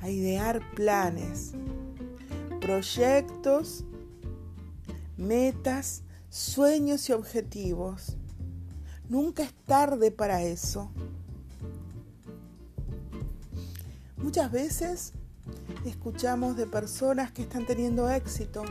a 0.00 0.08
idear 0.08 0.60
planes, 0.74 1.54
proyectos, 2.60 3.84
metas 5.16 6.04
sueños 6.28 7.08
y 7.08 7.12
objetivos. 7.12 8.16
Nunca 9.08 9.42
es 9.42 9.54
tarde 9.66 10.10
para 10.10 10.42
eso. 10.42 10.90
Muchas 14.36 14.52
veces 14.52 15.12
escuchamos 15.86 16.58
de 16.58 16.66
personas 16.66 17.32
que 17.32 17.40
están 17.40 17.64
teniendo 17.64 18.10
éxito. 18.10 18.64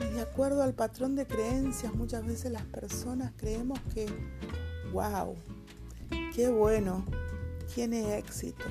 Y 0.00 0.14
de 0.14 0.20
acuerdo 0.20 0.64
al 0.64 0.74
patrón 0.74 1.14
de 1.14 1.24
creencias, 1.24 1.94
muchas 1.94 2.26
veces 2.26 2.50
las 2.50 2.64
personas 2.64 3.34
creemos 3.36 3.78
que, 3.94 4.06
wow, 4.92 5.36
qué 6.34 6.48
bueno, 6.48 7.04
tiene 7.72 8.18
éxito. 8.18 8.64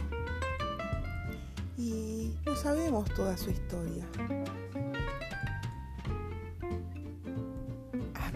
Y 1.77 2.35
no 2.45 2.57
sabemos 2.57 3.09
toda 3.13 3.37
su 3.37 3.49
historia. 3.49 4.05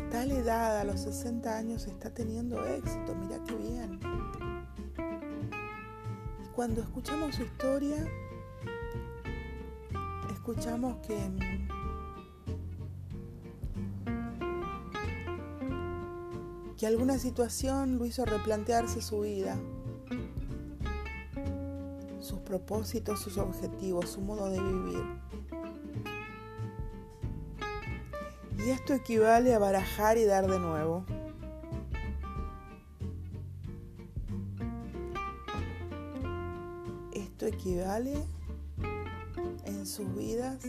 tal 0.09 0.31
edad, 0.31 0.79
a 0.79 0.85
los 0.85 1.01
60 1.01 1.57
años, 1.57 1.87
está 1.87 2.09
teniendo 2.09 2.65
éxito, 2.65 3.13
mira 3.15 3.37
qué 3.45 3.55
bien. 3.55 4.54
Cuando 6.55 6.81
escuchamos 6.81 7.35
su 7.35 7.43
historia, 7.43 7.97
escuchamos 10.31 11.05
que 11.05 11.19
que 16.77 16.87
alguna 16.87 17.17
situación 17.19 17.97
lo 17.97 18.05
hizo 18.05 18.23
replantearse 18.23 19.01
su 19.01 19.21
vida, 19.21 19.57
sus 22.21 22.39
propósitos, 22.39 23.19
sus 23.19 23.37
objetivos, 23.37 24.09
su 24.09 24.21
modo 24.21 24.49
de 24.49 24.61
vivir. 24.61 25.03
Y 28.65 28.69
esto 28.69 28.93
equivale 28.93 29.53
a 29.53 29.59
barajar 29.59 30.17
y 30.17 30.23
dar 30.23 30.49
de 30.49 30.59
nuevo. 30.59 31.05
En 39.65 39.85
sus 39.85 40.13
vidas 40.15 40.59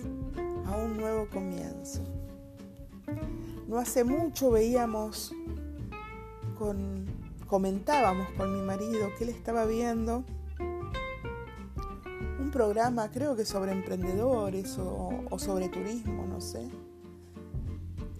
a 0.66 0.76
un 0.76 0.96
nuevo 0.96 1.28
comienzo. 1.28 2.02
No 3.66 3.78
hace 3.78 4.04
mucho 4.04 4.52
veíamos 4.52 5.34
con 6.56 7.06
comentábamos 7.48 8.28
con 8.36 8.52
mi 8.54 8.60
marido 8.60 9.08
que 9.18 9.24
él 9.24 9.30
estaba 9.30 9.66
viendo 9.66 10.24
un 12.40 12.50
programa, 12.52 13.10
creo 13.10 13.36
que 13.36 13.44
sobre 13.44 13.72
emprendedores 13.72 14.78
o 14.78 15.38
sobre 15.38 15.68
turismo, 15.68 16.26
no 16.26 16.40
sé 16.40 16.68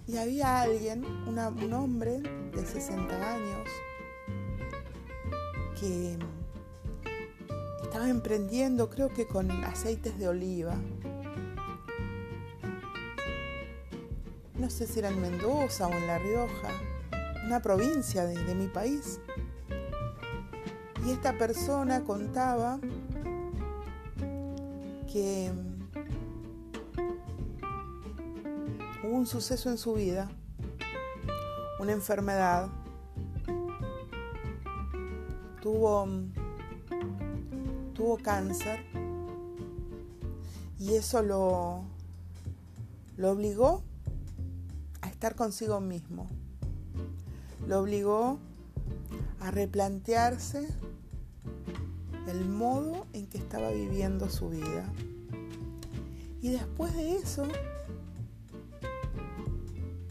y 0.07 0.17
había 0.17 0.61
alguien, 0.61 1.05
un 1.27 1.73
hombre 1.73 2.19
de 2.53 2.65
60 2.65 3.33
años, 3.33 3.69
que 5.77 6.17
estaba 7.97 8.11
emprendiendo, 8.11 8.91
creo 8.91 9.09
que 9.09 9.25
con 9.25 9.49
aceites 9.49 10.19
de 10.19 10.27
oliva. 10.27 10.75
No 14.53 14.69
sé 14.69 14.85
si 14.85 14.99
era 14.99 15.09
en 15.09 15.19
Mendoza 15.19 15.87
o 15.87 15.91
en 15.91 16.05
La 16.05 16.19
Rioja, 16.19 16.69
una 17.47 17.59
provincia 17.59 18.27
de, 18.27 18.53
mi 18.53 18.67
país. 18.67 19.19
Y 21.07 21.09
esta 21.09 21.39
persona 21.39 22.03
contaba 22.03 22.79
que 25.11 25.51
un 29.11 29.25
suceso 29.25 29.71
en 29.71 29.79
su 29.79 29.95
vida, 29.95 30.29
una 31.79 31.93
enfermedad, 31.93 32.69
tuvo, 35.63 36.07
tuvo 37.97 38.17
cáncer 38.17 38.79
y 40.79 40.93
eso 40.93 41.23
lo, 41.23 41.83
lo 43.17 43.31
obligó 43.31 43.81
a 45.01 45.09
estar 45.09 45.35
consigo 45.35 45.81
mismo, 45.81 46.27
lo 47.67 47.79
obligó 47.79 48.37
a 49.39 49.49
replantearse 49.49 50.67
el 52.27 52.45
modo 52.45 53.07
en 53.13 53.25
que 53.25 53.39
estaba 53.39 53.71
viviendo 53.71 54.29
su 54.29 54.49
vida. 54.49 54.85
Y 56.39 56.49
después 56.49 56.93
de 56.93 57.15
eso, 57.15 57.47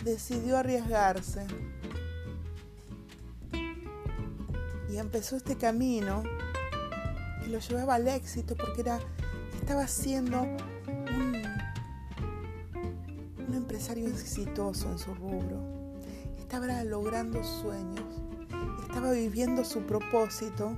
decidió 0.02 0.56
arriesgarse 0.56 1.46
y 4.90 4.96
empezó 4.96 5.36
este 5.36 5.56
camino 5.56 6.24
que 7.46 7.52
lo 7.52 7.60
llevaba 7.60 7.94
al 7.94 8.08
éxito 8.08 8.56
porque 8.56 8.80
era, 8.80 8.98
estaba 9.54 9.86
siendo 9.86 10.42
un, 10.42 11.42
un 13.46 13.54
empresario 13.54 14.08
exitoso 14.08 14.90
en 14.90 14.98
su 14.98 15.14
rubro, 15.14 15.60
estaba 16.38 16.82
logrando 16.82 17.44
sueños, 17.44 18.04
estaba 18.82 19.12
viviendo 19.12 19.64
su 19.64 19.82
propósito. 19.82 20.76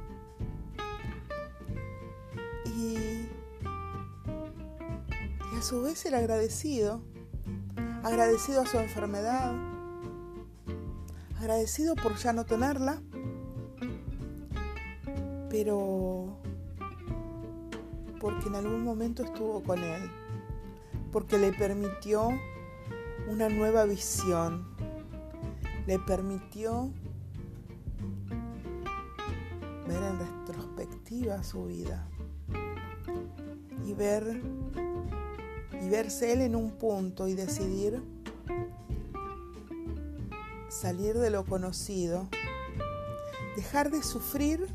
Y, 2.66 3.26
y 5.52 5.58
a 5.58 5.62
su 5.62 5.82
vez 5.82 6.04
era 6.04 6.18
agradecido 6.18 7.00
agradecido 8.04 8.62
a 8.62 8.66
su 8.66 8.78
enfermedad, 8.78 9.54
agradecido 11.38 11.94
por 11.94 12.16
ya 12.16 12.32
no 12.32 12.44
tenerla, 12.44 13.02
pero 15.50 16.37
porque 18.20 18.48
en 18.48 18.56
algún 18.56 18.84
momento 18.84 19.22
estuvo 19.22 19.62
con 19.62 19.78
él, 19.78 20.10
porque 21.12 21.38
le 21.38 21.52
permitió 21.52 22.30
una 23.28 23.48
nueva 23.48 23.84
visión, 23.84 24.66
le 25.86 25.98
permitió 25.98 26.90
ver 29.86 30.02
en 30.02 30.18
retrospectiva 30.18 31.42
su 31.42 31.66
vida 31.66 32.08
y 33.86 33.94
ver 33.94 34.42
y 35.80 35.88
verse 35.88 36.32
él 36.32 36.42
en 36.42 36.56
un 36.56 36.72
punto 36.72 37.28
y 37.28 37.34
decidir 37.34 38.02
salir 40.68 41.16
de 41.18 41.30
lo 41.30 41.44
conocido, 41.44 42.28
dejar 43.56 43.90
de 43.90 44.02
sufrir 44.02 44.66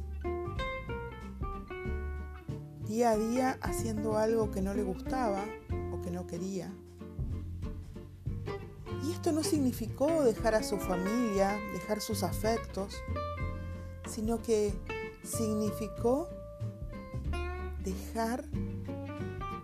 día 2.94 3.10
a 3.10 3.18
día 3.18 3.58
haciendo 3.62 4.20
algo 4.20 4.52
que 4.52 4.62
no 4.62 4.76
le 4.76 4.84
gustaba 4.84 5.44
o 5.92 6.00
que 6.04 6.12
no 6.12 6.28
quería. 6.28 6.72
Y 9.04 9.12
esto 9.12 9.32
no 9.32 9.42
significó 9.42 10.24
dejar 10.24 10.54
a 10.54 10.62
su 10.62 10.78
familia, 10.78 11.60
dejar 11.74 12.02
sus 12.02 12.22
afectos, 12.22 13.02
sino 14.06 14.44
que 14.44 14.76
significó 15.24 16.30
dejar 17.84 18.46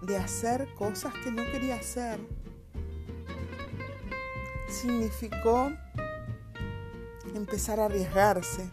de 0.02 0.18
hacer 0.18 0.68
cosas 0.74 1.14
que 1.24 1.30
no 1.30 1.44
quería 1.52 1.76
hacer. 1.76 2.20
Significó 4.68 5.72
empezar 7.36 7.80
a 7.80 7.86
arriesgarse, 7.86 8.72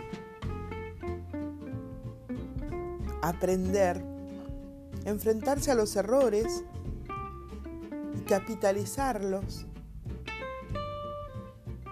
aprender, 3.20 4.15
enfrentarse 5.06 5.70
a 5.70 5.76
los 5.76 5.94
errores 5.94 6.64
y 8.18 8.20
capitalizarlos 8.22 9.64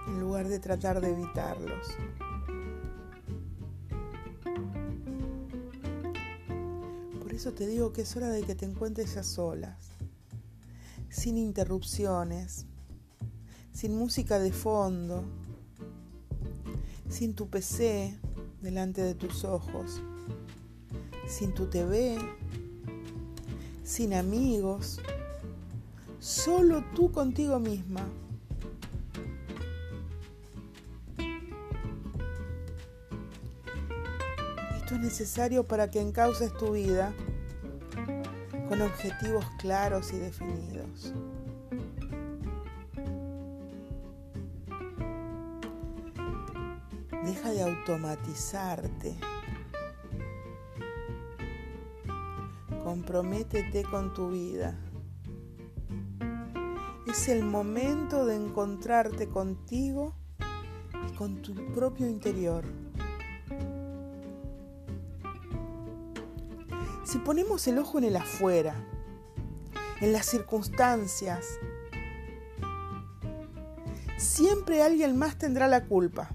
en 0.09 0.21
lugar 0.21 0.49
de 0.49 0.59
tratar 0.59 1.01
de 1.01 1.13
evitarlos. 1.13 1.87
Por 7.23 7.33
eso 7.33 7.53
te 7.53 7.69
digo 7.69 7.93
que 7.93 8.03
es 8.03 8.17
hora 8.17 8.31
de 8.31 8.43
que 8.43 8.57
te 8.57 8.67
encuentres 8.67 9.17
a 9.17 9.23
solas, 9.23 9.91
sin 11.09 11.39
interrupciones, 11.39 12.67
sin 13.73 13.97
música 13.97 14.41
de 14.41 14.53
fondo, 14.53 15.25
sin 17.09 17.35
tu 17.35 17.49
PC 17.49 18.19
delante 18.61 19.03
de 19.03 19.15
tus 19.15 19.45
ojos, 19.45 20.03
sin 21.29 21.55
tu 21.55 21.67
TV, 21.67 22.19
sin 23.85 24.15
amigos, 24.15 25.01
solo 26.19 26.83
tú 26.97 27.13
contigo 27.13 27.61
misma. 27.61 28.01
Esto 34.79 34.95
es 34.95 35.01
necesario 35.01 35.65
para 35.65 35.91
que 35.91 36.01
encauces 36.01 36.53
tu 36.57 36.73
vida 36.73 37.15
con 38.69 38.81
objetivos 38.81 39.45
claros 39.59 40.13
y 40.13 40.17
definidos. 40.17 41.13
Deja 47.23 47.51
de 47.51 47.63
automatizarte. 47.63 49.17
Comprométete 53.05 53.83
con 53.83 54.15
tu 54.15 54.31
vida. 54.31 54.81
Es 57.07 57.29
el 57.29 57.45
momento 57.45 58.25
de 58.25 58.35
encontrarte 58.35 59.29
contigo 59.29 60.15
y 61.07 61.15
con 61.15 61.43
tu 61.43 61.55
propio 61.75 62.09
interior. 62.09 62.65
Si 67.05 67.19
ponemos 67.19 67.67
el 67.69 67.79
ojo 67.79 67.99
en 67.99 68.05
el 68.05 68.17
afuera, 68.17 68.75
en 70.01 70.15
las 70.15 70.25
circunstancias, 70.25 71.45
siempre 74.17 74.83
alguien 74.83 75.19
más 75.19 75.37
tendrá 75.37 75.69
la 75.69 75.85
culpa. 75.85 76.31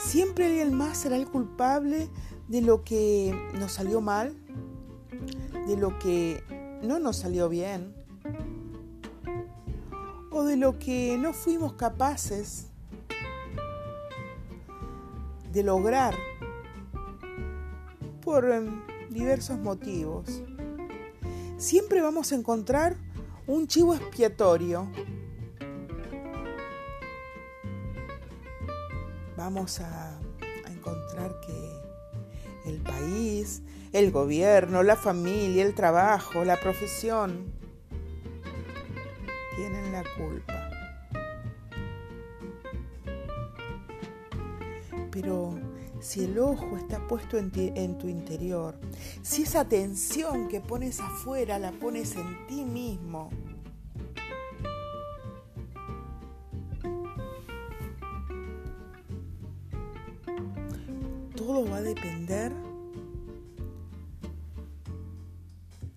Siempre 0.00 0.46
alguien 0.46 0.74
más 0.74 0.98
será 0.98 1.14
el 1.14 1.28
culpable 1.28 2.10
de 2.48 2.60
lo 2.60 2.82
que 2.82 3.32
nos 3.54 3.70
salió 3.70 4.00
mal, 4.00 4.34
de 5.68 5.76
lo 5.76 5.98
que 5.98 6.42
no 6.82 6.98
nos 6.98 7.18
salió 7.18 7.50
bien, 7.50 7.94
o 10.30 10.42
de 10.44 10.56
lo 10.56 10.78
que 10.78 11.18
no 11.18 11.34
fuimos 11.34 11.74
capaces 11.74 12.68
de 15.52 15.62
lograr 15.62 16.14
por 18.22 18.50
em, 18.50 18.80
diversos 19.10 19.58
motivos. 19.58 20.42
Siempre 21.58 22.00
vamos 22.00 22.32
a 22.32 22.36
encontrar 22.36 22.96
un 23.46 23.66
chivo 23.66 23.94
expiatorio. 23.94 24.90
Vamos 29.36 29.80
a, 29.80 30.18
a 30.64 30.72
encontrar 30.72 31.38
que 31.40 31.77
el 32.68 32.80
país, 32.80 33.62
el 33.92 34.10
gobierno, 34.10 34.82
la 34.82 34.96
familia, 34.96 35.64
el 35.64 35.74
trabajo, 35.74 36.44
la 36.44 36.60
profesión 36.60 37.52
tienen 39.56 39.92
la 39.92 40.04
culpa. 40.16 40.70
Pero 45.10 45.58
si 46.00 46.24
el 46.24 46.38
ojo 46.38 46.76
está 46.76 47.06
puesto 47.08 47.38
en, 47.38 47.50
en, 47.54 47.98
tu 47.98 48.08
interior, 48.08 48.78
si 49.22 49.42
esa 49.42 49.60
atención 49.60 50.48
que 50.48 50.60
pones 50.60 51.00
afuera 51.00 51.58
la 51.58 51.72
pones 51.72 52.14
en 52.16 52.46
ti 52.46 52.64
mismo, 52.64 53.30
todo 61.48 61.64
va 61.66 61.78
a 61.78 61.80
depender 61.80 62.52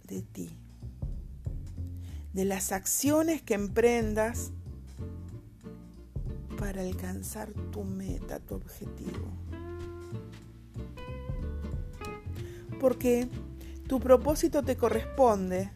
de 0.08 0.22
ti, 0.22 0.50
de 2.32 2.46
las 2.46 2.72
acciones 2.72 3.42
que 3.42 3.56
emprendas 3.56 4.52
para 6.58 6.80
alcanzar 6.80 7.52
tu 7.74 7.84
meta, 7.84 8.40
tu 8.40 8.56
objetivo. 8.56 9.28
porque 12.80 13.28
tu 13.88 14.00
propósito 14.00 14.64
te 14.64 14.78
corresponde. 14.78 15.70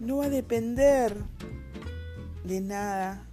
No 0.00 0.16
va 0.16 0.24
a 0.24 0.30
depender 0.30 1.14
de 2.42 2.62
nada, 2.62 3.26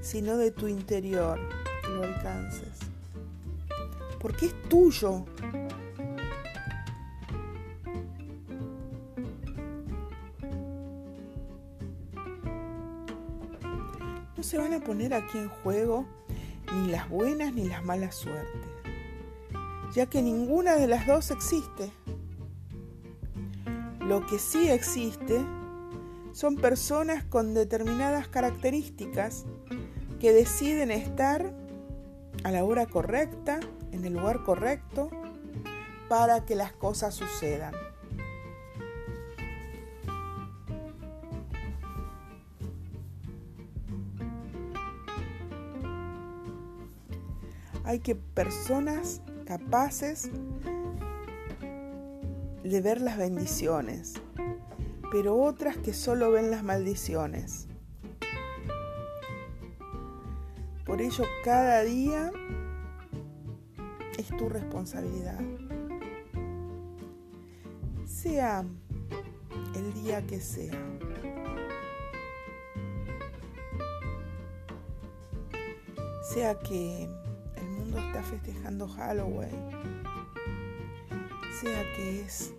sino 0.00 0.38
de 0.38 0.50
tu 0.50 0.66
interior 0.66 1.38
que 1.82 1.88
lo 1.90 2.04
alcances. 2.04 2.71
Porque 4.22 4.46
es 4.46 4.62
tuyo. 4.68 5.26
No 14.36 14.42
se 14.42 14.56
van 14.56 14.72
a 14.72 14.80
poner 14.80 15.12
aquí 15.12 15.36
en 15.36 15.48
juego 15.48 16.06
ni 16.72 16.90
las 16.90 17.08
buenas 17.10 17.52
ni 17.52 17.68
las 17.68 17.84
malas 17.84 18.14
suertes 18.14 18.72
ya 19.92 20.06
que 20.06 20.22
ninguna 20.22 20.76
de 20.76 20.86
las 20.86 21.06
dos 21.06 21.30
existe. 21.30 21.92
Lo 24.00 24.26
que 24.26 24.38
sí 24.38 24.68
existe 24.68 25.40
son 26.32 26.56
personas 26.56 27.24
con 27.24 27.54
determinadas 27.54 28.26
características 28.28 29.44
que 30.18 30.32
deciden 30.32 30.90
estar 30.90 31.52
a 32.42 32.50
la 32.50 32.64
hora 32.64 32.86
correcta, 32.86 33.60
en 33.92 34.04
el 34.04 34.14
lugar 34.14 34.42
correcto, 34.42 35.10
para 36.08 36.44
que 36.44 36.54
las 36.54 36.72
cosas 36.72 37.14
sucedan. 37.14 37.74
Hay 47.84 48.00
que 48.00 48.14
personas 48.14 49.20
capaces 49.46 50.30
de 52.62 52.80
ver 52.80 53.00
las 53.00 53.18
bendiciones, 53.18 54.14
pero 55.10 55.36
otras 55.36 55.76
que 55.76 55.92
solo 55.92 56.30
ven 56.30 56.50
las 56.50 56.62
maldiciones. 56.62 57.68
Por 60.84 61.00
ello, 61.02 61.24
cada 61.44 61.82
día 61.82 62.30
tu 64.36 64.48
responsabilidad. 64.48 65.40
Sea 68.06 68.64
el 69.74 69.94
día 69.94 70.26
que 70.26 70.40
sea. 70.40 70.78
Sea 76.22 76.58
que 76.60 77.08
está 78.12 78.22
festejando 78.22 78.88
Halloween, 78.88 79.70
sea 81.60 81.82
que 81.96 82.20
es 82.20 82.52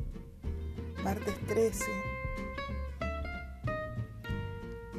martes 1.03 1.35
13, 1.47 1.85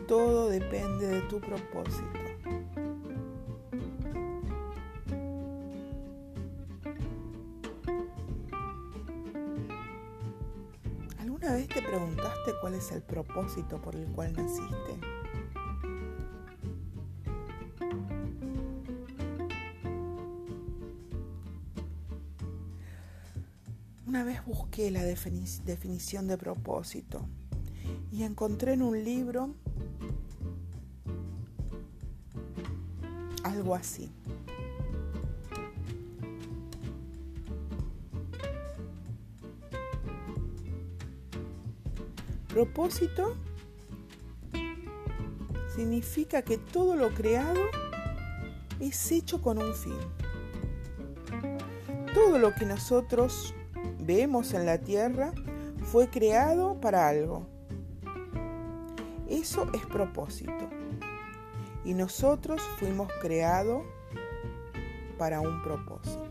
todo 0.06 0.48
depende 0.48 1.06
de 1.06 1.20
tu 1.22 1.40
propósito. 1.40 2.23
Es 12.84 12.92
el 12.92 13.02
propósito 13.02 13.80
por 13.80 13.96
el 13.96 14.06
cual 14.08 14.34
naciste? 14.34 15.00
Una 24.06 24.22
vez 24.22 24.44
busqué 24.44 24.90
la 24.90 25.02
definición 25.02 26.26
de 26.28 26.36
propósito 26.36 27.26
y 28.12 28.22
encontré 28.22 28.74
en 28.74 28.82
un 28.82 29.02
libro 29.02 29.54
algo 33.44 33.74
así. 33.74 34.10
Propósito 42.54 43.34
significa 45.74 46.42
que 46.42 46.56
todo 46.56 46.94
lo 46.94 47.12
creado 47.12 47.58
es 48.78 49.10
hecho 49.10 49.42
con 49.42 49.58
un 49.58 49.74
fin. 49.74 49.98
Todo 52.14 52.38
lo 52.38 52.54
que 52.54 52.64
nosotros 52.64 53.56
vemos 53.98 54.54
en 54.54 54.66
la 54.66 54.78
tierra 54.78 55.32
fue 55.82 56.08
creado 56.08 56.80
para 56.80 57.08
algo. 57.08 57.44
Eso 59.28 59.66
es 59.74 59.84
propósito. 59.86 60.70
Y 61.84 61.94
nosotros 61.94 62.62
fuimos 62.78 63.10
creados 63.20 63.82
para 65.18 65.40
un 65.40 65.60
propósito. 65.64 66.23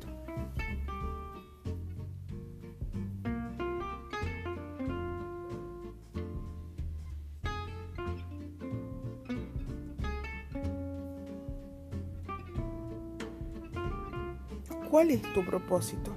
¿Cuál 14.93 15.09
es 15.09 15.23
tu 15.33 15.43
propósito? 15.43 16.13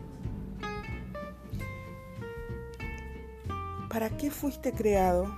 ¿Para 3.88 4.10
qué 4.10 4.30
fuiste 4.30 4.70
creado? 4.70 5.34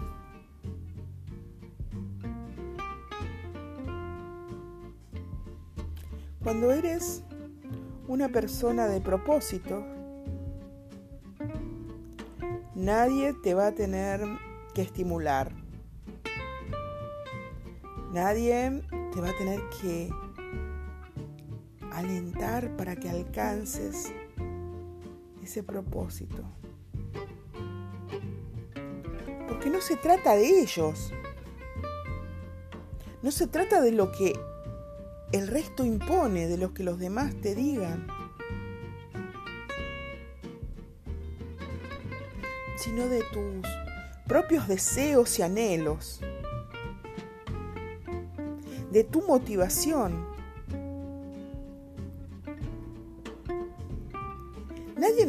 Cuando 6.42 6.72
eres 6.72 7.22
una 8.09 8.29
persona 8.29 8.88
de 8.88 9.01
propósito, 9.01 9.85
nadie 12.74 13.35
te 13.35 13.55
va 13.55 13.68
a 13.68 13.72
tener 13.72 14.20
que 14.74 14.83
estimular. 14.83 15.53
Nadie 18.12 18.83
te 19.14 19.20
va 19.20 19.29
a 19.29 19.38
tener 19.38 19.61
que 19.81 20.11
alentar 21.98 22.76
para 22.76 22.96
que 22.96 23.08
alcances 23.08 24.12
ese 25.42 25.62
propósito. 25.62 26.44
Porque 29.48 29.70
no 29.70 29.80
se 29.80 29.96
trata 29.96 30.34
de 30.34 30.61
ellos. 30.61 31.12
No 33.22 33.30
se 33.30 33.46
trata 33.46 33.80
de 33.80 33.92
lo 33.92 34.12
que 34.12 34.38
el 35.32 35.48
resto 35.48 35.84
impone, 35.84 36.46
de 36.46 36.56
lo 36.56 36.72
que 36.72 36.84
los 36.84 36.98
demás 36.98 37.34
te 37.40 37.54
digan. 37.54 38.06
Sino 42.76 43.08
de 43.08 43.24
tus 43.32 43.66
propios 44.26 44.68
deseos 44.68 45.38
y 45.38 45.42
anhelos. 45.42 46.20
De 48.92 49.02
tu 49.04 49.22
motivación 49.22 50.38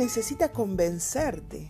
necesita 0.10 0.52
convencerte. 0.52 1.70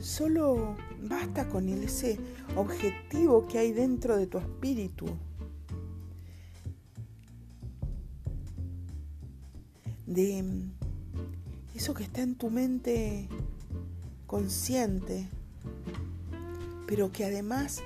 Solo 0.00 0.74
basta 1.02 1.48
con 1.48 1.68
ese 1.68 2.18
objetivo 2.56 3.46
que 3.46 3.58
hay 3.58 3.72
dentro 3.72 4.16
de 4.16 4.26
tu 4.26 4.38
espíritu. 4.38 5.06
De 10.04 10.44
eso 11.76 11.94
que 11.94 12.02
está 12.02 12.22
en 12.22 12.34
tu 12.34 12.50
mente 12.50 13.28
consciente, 14.26 15.28
pero 16.88 17.12
que 17.12 17.24
además 17.24 17.84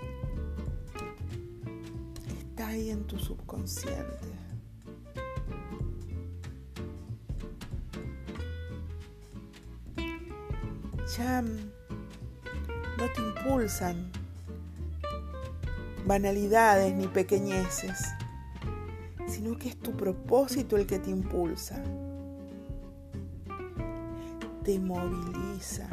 está 2.39 2.69
ahí 2.69 2.89
en 2.89 3.07
tu 3.07 3.19
subconsciente. 3.19 4.30
Ya 11.17 11.43
no 11.43 13.11
te 13.15 13.21
impulsan 13.21 14.11
banalidades 16.07 16.95
ni 16.95 17.09
pequeñeces, 17.09 17.99
sino 19.27 19.57
que 19.59 19.71
es 19.71 19.79
tu 19.79 19.97
propósito 19.97 20.77
el 20.77 20.87
que 20.87 20.99
te 20.99 21.11
impulsa, 21.11 21.83
te 24.65 24.79
moviliza, 24.79 25.89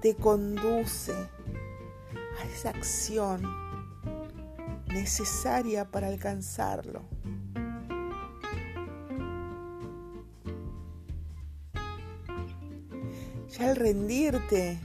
te 0.00 0.14
conduce 0.14 1.12
a 1.12 2.44
esa 2.52 2.70
acción 2.70 3.42
necesaria 4.88 5.90
para 5.90 6.08
alcanzarlo. 6.08 7.15
Ya 13.58 13.70
el 13.70 13.76
rendirte 13.76 14.78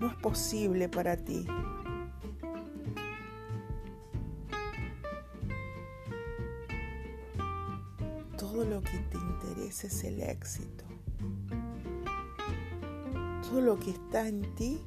no 0.00 0.08
es 0.08 0.14
posible 0.14 0.88
para 0.88 1.16
ti. 1.16 1.46
Todo 8.36 8.64
lo 8.64 8.80
que 8.80 8.98
te 8.98 9.16
interesa 9.16 9.86
es 9.86 10.02
el 10.02 10.20
éxito. 10.22 10.84
Todo 13.48 13.60
lo 13.60 13.78
que 13.78 13.90
está 13.90 14.26
en 14.26 14.42
ti 14.56 14.80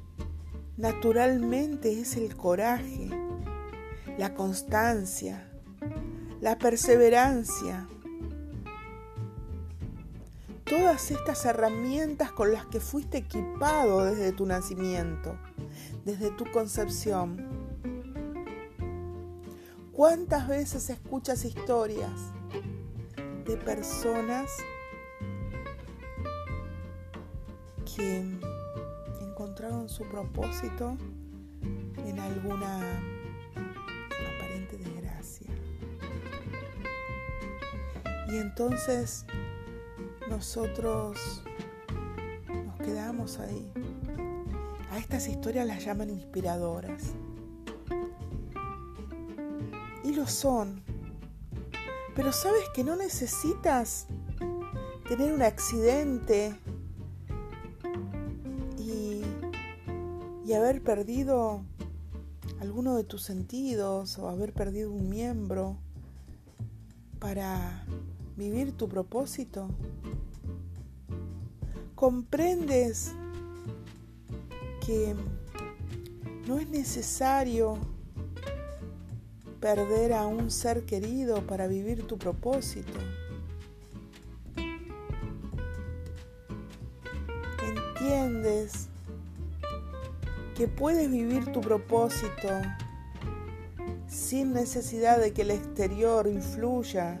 naturalmente 0.76 1.98
es 1.98 2.16
el 2.16 2.36
coraje, 2.36 3.08
la 4.18 4.34
constancia, 4.34 5.50
la 6.42 6.58
perseverancia, 6.58 7.88
todas 10.72 11.10
estas 11.10 11.44
herramientas 11.44 12.32
con 12.32 12.50
las 12.50 12.64
que 12.64 12.80
fuiste 12.80 13.18
equipado 13.18 14.06
desde 14.06 14.32
tu 14.32 14.46
nacimiento, 14.46 15.36
desde 16.06 16.30
tu 16.30 16.50
concepción. 16.50 17.46
¿Cuántas 19.92 20.48
veces 20.48 20.88
escuchas 20.88 21.44
historias 21.44 22.10
de 23.44 23.58
personas 23.58 24.50
que 27.94 28.24
encontraron 29.20 29.90
su 29.90 30.04
propósito 30.04 30.96
en 31.98 32.18
alguna 32.18 32.78
aparente 34.38 34.78
desgracia? 34.78 35.50
Y 38.30 38.38
entonces 38.38 39.26
nosotros 40.32 41.42
nos 42.64 42.78
quedamos 42.78 43.38
ahí. 43.38 43.70
A 44.90 44.96
estas 44.96 45.28
historias 45.28 45.66
las 45.66 45.84
llaman 45.84 46.08
inspiradoras. 46.08 47.12
Y 50.02 50.14
lo 50.14 50.26
son. 50.26 50.82
Pero 52.16 52.32
sabes 52.32 52.62
que 52.74 52.82
no 52.82 52.96
necesitas 52.96 54.06
tener 55.06 55.34
un 55.34 55.42
accidente 55.42 56.54
y, 58.78 59.20
y 60.46 60.52
haber 60.54 60.82
perdido 60.82 61.62
alguno 62.58 62.96
de 62.96 63.04
tus 63.04 63.22
sentidos 63.22 64.18
o 64.18 64.30
haber 64.30 64.54
perdido 64.54 64.92
un 64.92 65.10
miembro 65.10 65.76
para 67.18 67.84
vivir 68.36 68.72
tu 68.76 68.88
propósito? 68.88 69.68
¿Comprendes 71.94 73.14
que 74.84 75.14
no 76.46 76.58
es 76.58 76.68
necesario 76.68 77.78
perder 79.60 80.12
a 80.12 80.26
un 80.26 80.50
ser 80.50 80.84
querido 80.84 81.46
para 81.46 81.68
vivir 81.68 82.06
tu 82.06 82.18
propósito? 82.18 82.98
¿Entiendes 87.64 88.88
que 90.56 90.66
puedes 90.66 91.10
vivir 91.10 91.52
tu 91.52 91.60
propósito 91.60 92.48
sin 94.08 94.52
necesidad 94.52 95.18
de 95.18 95.32
que 95.32 95.42
el 95.42 95.52
exterior 95.52 96.26
influya 96.26 97.20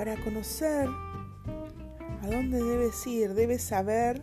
Para 0.00 0.16
conocer 0.16 0.88
a 2.22 2.26
dónde 2.26 2.64
debes 2.64 3.06
ir, 3.06 3.34
debes 3.34 3.62
saber 3.62 4.22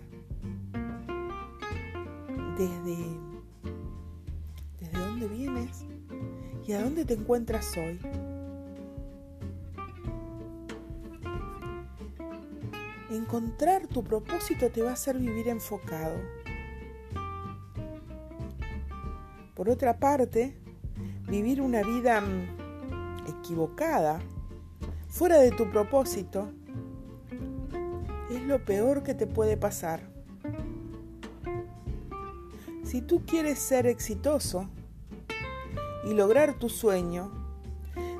desde, 2.58 2.98
desde 4.80 5.00
dónde 5.00 5.28
vienes 5.28 5.86
y 6.66 6.72
a 6.72 6.82
dónde 6.82 7.06
te 7.06 7.14
encuentras 7.14 7.78
hoy. 7.78 8.00
Encontrar 13.12 13.86
tu 13.86 14.04
propósito 14.04 14.72
te 14.72 14.82
va 14.82 14.90
a 14.90 14.94
hacer 14.94 15.20
vivir 15.20 15.48
enfocado. 15.48 16.18
Por 19.54 19.70
otra 19.70 20.00
parte, 20.00 20.58
vivir 21.28 21.62
una 21.62 21.84
vida 21.84 22.20
mm, 22.20 23.28
equivocada, 23.28 24.20
fuera 25.18 25.40
de 25.40 25.50
tu 25.50 25.68
propósito, 25.72 26.52
es 28.30 28.40
lo 28.44 28.64
peor 28.64 29.02
que 29.02 29.16
te 29.16 29.26
puede 29.26 29.58
pasar. 29.58 30.00
Si 32.84 33.02
tú 33.02 33.26
quieres 33.26 33.58
ser 33.58 33.88
exitoso 33.88 34.70
y 36.06 36.14
lograr 36.14 36.60
tu 36.60 36.70
sueño, 36.70 37.32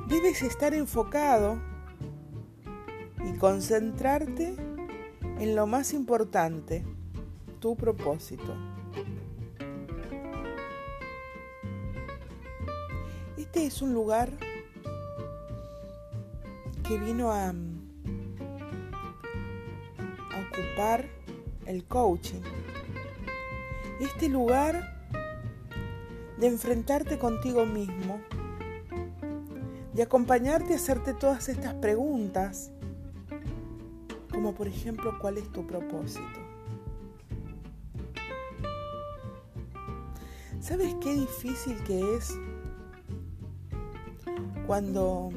debes 0.08 0.42
estar 0.42 0.74
enfocado 0.74 1.60
y 3.28 3.38
concentrarte 3.38 4.56
en 5.40 5.56
lo 5.56 5.68
más 5.68 5.94
importante, 5.94 6.84
tu 7.60 7.76
propósito. 7.76 8.56
Este 13.38 13.68
es 13.68 13.84
un 13.84 13.94
lugar 13.94 14.47
que 16.88 16.98
vino 16.98 17.32
a, 17.32 17.50
a 17.50 17.54
ocupar 20.48 21.06
el 21.66 21.84
coaching. 21.86 22.42
Este 24.00 24.30
lugar 24.30 24.96
de 26.40 26.48
enfrentarte 26.48 27.18
contigo 27.18 27.66
mismo, 27.66 28.22
de 29.94 30.04
acompañarte 30.04 30.74
a 30.74 30.76
hacerte 30.78 31.14
todas 31.14 31.50
estas 31.50 31.74
preguntas 31.74 32.72
como 34.38 34.54
por 34.54 34.68
ejemplo 34.68 35.18
cuál 35.20 35.40
es 35.40 35.52
tu 35.52 35.66
propósito. 35.66 36.22
¿Sabes 40.60 40.96
qué 41.02 41.16
difícil 41.16 41.76
que 41.86 42.16
es 42.16 42.38
cuando 44.68 45.32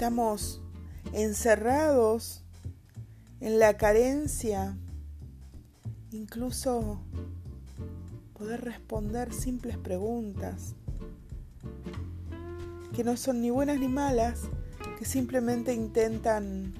estamos 0.00 0.62
encerrados 1.12 2.42
en 3.40 3.58
la 3.58 3.76
carencia, 3.76 4.78
incluso 6.10 7.02
poder 8.32 8.62
responder 8.62 9.30
simples 9.34 9.76
preguntas 9.76 10.74
que 12.94 13.04
no 13.04 13.18
son 13.18 13.42
ni 13.42 13.50
buenas 13.50 13.78
ni 13.78 13.88
malas, 13.88 14.44
que 14.98 15.04
simplemente 15.04 15.74
intentan 15.74 16.72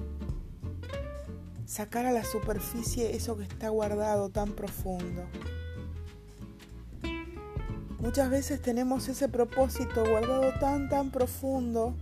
sacar 1.67 2.07
a 2.07 2.11
la 2.11 2.23
superficie 2.23 3.15
eso 3.15 3.37
que 3.37 3.43
está 3.43 3.69
guardado 3.69 4.29
tan 4.29 4.53
profundo. 4.53 5.27
Muchas 7.99 8.31
veces 8.31 8.59
tenemos 8.63 9.07
ese 9.09 9.29
propósito 9.29 10.03
guardado 10.09 10.51
tan, 10.59 10.89
tan 10.89 11.11
profundo 11.11 11.95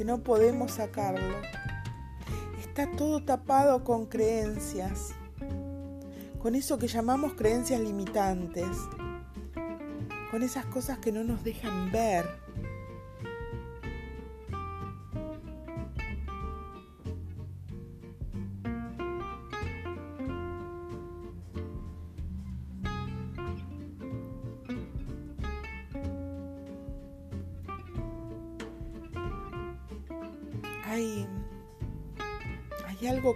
que 0.00 0.04
no 0.06 0.22
podemos 0.22 0.72
sacarlo. 0.72 1.36
Está 2.58 2.90
todo 2.92 3.22
tapado 3.22 3.84
con 3.84 4.06
creencias, 4.06 5.10
con 6.38 6.54
eso 6.54 6.78
que 6.78 6.88
llamamos 6.88 7.34
creencias 7.34 7.82
limitantes, 7.82 8.66
con 10.30 10.42
esas 10.42 10.64
cosas 10.64 10.96
que 11.00 11.12
no 11.12 11.22
nos 11.22 11.44
dejan 11.44 11.92
ver 11.92 12.24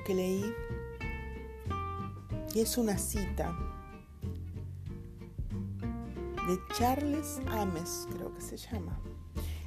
que 0.03 0.15
leí 0.15 0.55
y 2.55 2.61
es 2.61 2.79
una 2.79 2.97
cita 2.99 3.57
de 6.47 6.59
Charles 6.77 7.41
Ames, 7.49 8.07
creo 8.13 8.33
que 8.35 8.41
se 8.41 8.57
llama. 8.57 8.99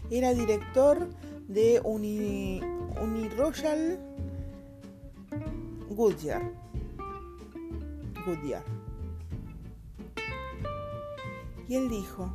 Era 0.10 0.34
director 0.34 1.10
de 1.48 1.82
Uni, 1.84 2.62
Uniroyal 3.02 4.00
Goodyear. 5.90 6.50
Goodyear. 8.26 8.64
Y 11.68 11.76
él 11.76 11.90
dijo, 11.90 12.32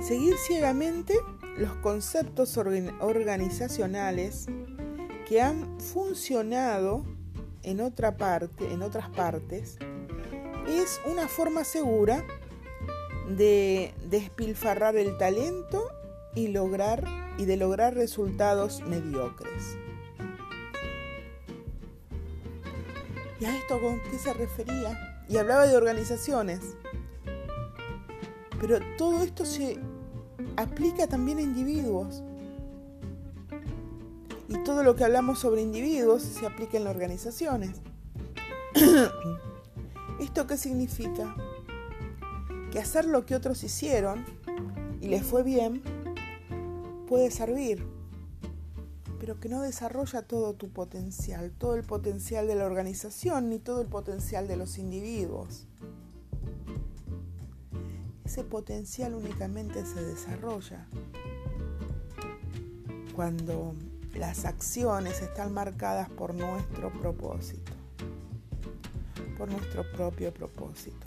seguir 0.00 0.36
ciegamente 0.38 1.14
los 1.58 1.74
conceptos 1.76 2.56
organizacionales 2.56 4.46
que 5.28 5.42
han 5.42 5.78
funcionado 5.78 7.04
en 7.62 7.80
otra 7.80 8.16
parte, 8.16 8.72
en 8.72 8.82
otras 8.82 9.08
partes, 9.10 9.78
es 10.68 11.00
una 11.10 11.28
forma 11.28 11.64
segura 11.64 12.24
de 13.28 13.94
despilfarrar 14.08 14.96
el 14.96 15.16
talento 15.18 15.88
y 16.34 16.48
lograr 16.48 17.04
y 17.38 17.44
de 17.44 17.56
lograr 17.56 17.94
resultados 17.94 18.80
mediocres. 18.82 19.76
¿Y 23.40 23.44
a 23.46 23.56
esto 23.56 23.80
con 23.80 24.00
qué 24.10 24.18
se 24.18 24.34
refería? 24.34 25.24
Y 25.28 25.38
hablaba 25.38 25.66
de 25.66 25.76
organizaciones. 25.76 26.60
Pero 28.60 28.78
todo 28.98 29.22
esto 29.22 29.46
se 29.46 29.78
aplica 30.56 31.06
también 31.06 31.38
a 31.38 31.42
individuos. 31.42 32.22
Y 34.50 34.64
todo 34.64 34.82
lo 34.82 34.96
que 34.96 35.04
hablamos 35.04 35.38
sobre 35.38 35.62
individuos 35.62 36.22
se 36.22 36.44
aplica 36.44 36.76
en 36.76 36.82
las 36.82 36.94
organizaciones. 36.94 37.80
¿Esto 40.20 40.48
qué 40.48 40.56
significa? 40.56 41.36
Que 42.72 42.80
hacer 42.80 43.04
lo 43.04 43.24
que 43.24 43.36
otros 43.36 43.62
hicieron 43.62 44.24
y 45.00 45.06
les 45.06 45.22
fue 45.22 45.44
bien 45.44 45.82
puede 47.08 47.30
servir, 47.30 47.86
pero 49.20 49.38
que 49.38 49.48
no 49.48 49.62
desarrolla 49.62 50.22
todo 50.22 50.54
tu 50.54 50.68
potencial, 50.68 51.52
todo 51.56 51.76
el 51.76 51.84
potencial 51.84 52.48
de 52.48 52.56
la 52.56 52.66
organización 52.66 53.50
ni 53.50 53.60
todo 53.60 53.80
el 53.80 53.86
potencial 53.86 54.48
de 54.48 54.56
los 54.56 54.78
individuos. 54.78 55.68
Ese 58.24 58.42
potencial 58.42 59.14
únicamente 59.14 59.86
se 59.86 60.02
desarrolla 60.02 60.88
cuando 63.14 63.74
las 64.14 64.44
acciones 64.44 65.22
están 65.22 65.52
marcadas 65.52 66.08
por 66.10 66.34
nuestro 66.34 66.90
propósito, 66.90 67.72
por 69.38 69.50
nuestro 69.50 69.84
propio 69.92 70.32
propósito. 70.32 71.06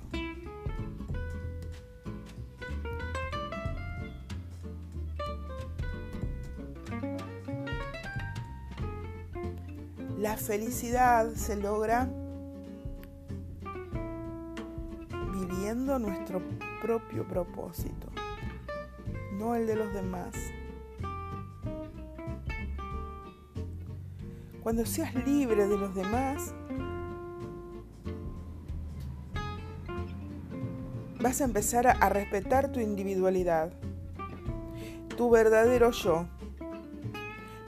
La 10.18 10.38
felicidad 10.38 11.34
se 11.34 11.58
logra 11.58 12.08
viviendo 15.34 16.00
nuestro 16.00 16.42
propio 16.82 17.28
propósito, 17.28 18.08
no 19.34 19.56
el 19.56 19.68
de 19.68 19.76
los 19.76 19.94
demás. 19.94 20.34
Cuando 24.64 24.86
seas 24.86 25.14
libre 25.14 25.68
de 25.68 25.78
los 25.78 25.94
demás, 25.94 26.56
vas 31.20 31.42
a 31.42 31.44
empezar 31.44 31.86
a 31.86 32.08
respetar 32.08 32.72
tu 32.72 32.80
individualidad, 32.80 33.74
tu 35.18 35.30
verdadero 35.30 35.92
yo, 35.92 36.28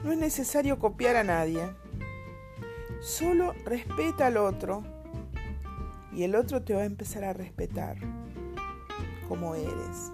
No 0.04 0.12
es 0.12 0.18
necesario 0.18 0.78
copiar 0.78 1.16
a 1.16 1.24
nadie. 1.24 1.68
Solo 3.00 3.52
respeta 3.66 4.28
al 4.28 4.38
otro 4.38 4.82
y 6.14 6.22
el 6.22 6.34
otro 6.34 6.62
te 6.62 6.74
va 6.74 6.80
a 6.80 6.86
empezar 6.86 7.24
a 7.24 7.34
respetar 7.34 7.98
como 9.28 9.54
eres. 9.54 10.12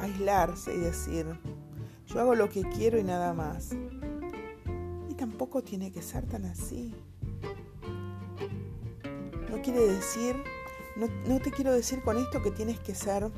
Aislarse 0.00 0.74
y 0.74 0.78
decir, 0.78 1.26
yo 2.06 2.20
hago 2.20 2.34
lo 2.34 2.48
que 2.48 2.62
quiero 2.62 2.98
y 2.98 3.04
nada 3.04 3.32
más. 3.32 3.72
Y 5.08 5.14
tampoco 5.14 5.62
tiene 5.62 5.92
que 5.92 6.02
ser 6.02 6.26
tan 6.26 6.44
así. 6.44 6.94
No 9.50 9.62
quiere 9.62 9.80
decir, 9.80 10.36
no, 10.96 11.40
te 11.40 11.50
quiero 11.50 11.72
decir 11.72 12.02
con 12.02 12.16
esto 12.18 12.42
que 12.42 12.50
tienes 12.50 12.78
que 12.80 12.94
ser 12.94 13.30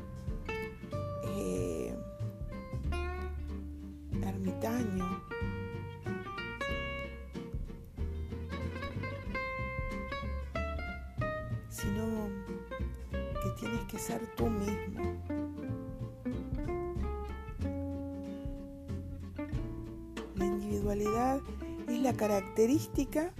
característica 22.69 23.31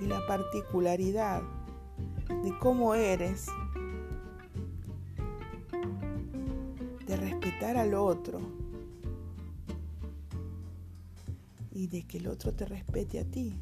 y 0.00 0.06
la 0.06 0.26
particularidad 0.26 1.42
de 2.42 2.58
cómo 2.58 2.94
eres, 2.94 3.46
de 7.06 7.16
respetar 7.16 7.76
al 7.76 7.94
otro 7.94 8.40
y 11.70 11.86
de 11.88 12.02
que 12.06 12.18
el 12.18 12.28
otro 12.28 12.52
te 12.54 12.64
respete 12.64 13.20
a 13.20 13.24
ti. 13.24 13.54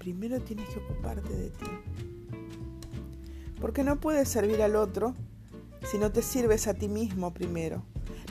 Primero 0.00 0.40
tienes 0.40 0.68
que 0.70 0.78
ocuparte 0.80 1.32
de 1.34 1.50
ti. 1.50 1.66
Porque 3.60 3.82
no 3.82 3.98
puedes 3.98 4.28
servir 4.28 4.62
al 4.62 4.76
otro 4.76 5.14
si 5.90 5.98
no 5.98 6.10
te 6.10 6.22
sirves 6.22 6.66
a 6.66 6.74
ti 6.74 6.88
mismo 6.88 7.32
primero. 7.32 7.82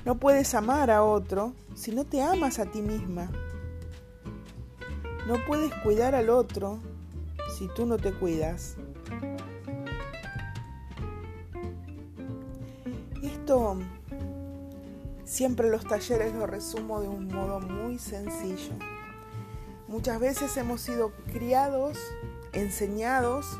No 0.05 0.19
puedes 0.19 0.53
amar 0.53 0.91
a 0.91 1.03
otro 1.03 1.53
si 1.73 1.91
no 1.91 2.05
te 2.05 2.21
amas 2.21 2.59
a 2.59 2.65
ti 2.65 2.81
misma. 2.81 3.31
No 5.27 5.43
puedes 5.47 5.73
cuidar 5.81 6.13
al 6.15 6.29
otro 6.29 6.79
si 7.57 7.67
tú 7.69 7.85
no 7.85 7.97
te 7.97 8.13
cuidas. 8.13 8.75
Esto 13.23 13.77
siempre 15.23 15.69
los 15.69 15.83
talleres 15.85 16.33
lo 16.33 16.45
resumo 16.45 17.01
de 17.01 17.07
un 17.07 17.27
modo 17.27 17.59
muy 17.59 17.97
sencillo. 17.97 18.73
Muchas 19.87 20.19
veces 20.19 20.55
hemos 20.57 20.81
sido 20.81 21.11
criados, 21.31 21.97
enseñados 22.53 23.59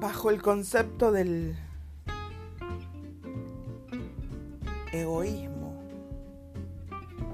bajo 0.00 0.30
el 0.30 0.40
concepto 0.40 1.10
del 1.10 1.56
egoísmo 4.92 5.82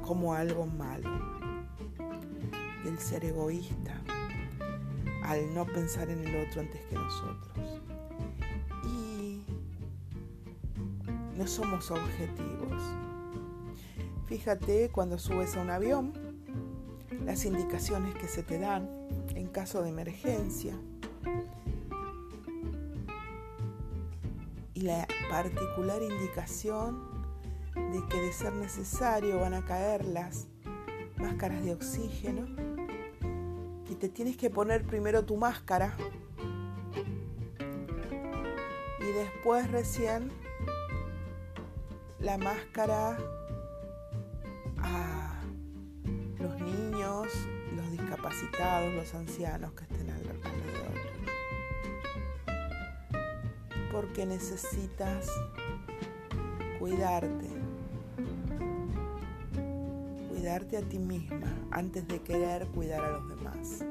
como 0.02 0.32
algo 0.32 0.64
malo, 0.66 1.10
del 2.82 2.98
ser 2.98 3.26
egoísta, 3.26 4.00
al 5.24 5.54
no 5.54 5.66
pensar 5.66 6.08
en 6.08 6.26
el 6.26 6.46
otro 6.46 6.62
antes 6.62 6.80
que 6.86 6.94
nosotros. 6.94 7.82
Y 8.84 9.42
no 11.36 11.46
somos 11.46 11.90
objetivos. 11.90 12.82
Fíjate 14.26 14.88
cuando 14.90 15.18
subes 15.18 15.54
a 15.56 15.60
un 15.60 15.68
avión, 15.68 16.14
las 17.26 17.44
indicaciones 17.44 18.14
que 18.14 18.26
se 18.26 18.42
te 18.42 18.58
dan 18.58 18.88
en 19.34 19.48
caso 19.48 19.82
de 19.82 19.90
emergencia 19.90 20.74
la 24.84 25.08
particular 25.30 26.02
indicación 26.02 27.02
de 27.74 28.06
que 28.06 28.20
de 28.20 28.32
ser 28.34 28.52
necesario 28.52 29.40
van 29.40 29.54
a 29.54 29.64
caer 29.64 30.04
las 30.04 30.46
máscaras 31.16 31.64
de 31.64 31.72
oxígeno 31.72 32.46
y 33.88 33.94
te 33.94 34.10
tienes 34.10 34.36
que 34.36 34.50
poner 34.50 34.84
primero 34.84 35.24
tu 35.24 35.38
máscara 35.38 35.96
y 39.00 39.12
después 39.12 39.70
recién 39.70 40.30
la 42.18 42.36
máscara 42.36 43.16
a 44.82 45.40
los 46.38 46.60
niños, 46.60 47.28
los 47.74 47.90
discapacitados, 47.90 48.92
los 48.92 49.14
ancianos 49.14 49.72
que 49.72 49.93
porque 53.94 54.26
necesitas 54.26 55.28
cuidarte. 56.80 57.46
Cuidarte 60.28 60.78
a 60.78 60.82
ti 60.82 60.98
misma 60.98 61.46
antes 61.70 62.06
de 62.08 62.18
querer 62.18 62.66
cuidar 62.74 63.04
a 63.04 63.10
los 63.10 63.28
demás. 63.28 63.84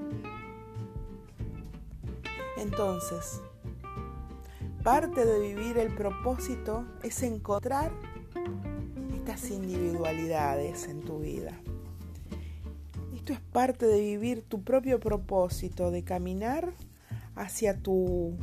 Entonces, 2.57 3.41
parte 4.83 5.25
de 5.25 5.39
vivir 5.39 5.77
el 5.77 5.95
propósito 5.95 6.85
es 7.01 7.23
encontrar 7.23 7.93
estas 9.15 9.51
individualidades 9.51 10.85
en 10.89 10.99
tu 10.99 11.19
vida. 11.19 11.57
Esto 13.15 13.31
es 13.31 13.39
parte 13.39 13.85
de 13.85 14.01
vivir 14.01 14.43
tu 14.43 14.63
propio 14.63 14.99
propósito, 14.99 15.91
de 15.91 16.03
caminar 16.03 16.73
hacia 17.35 17.77
tu 17.77 18.35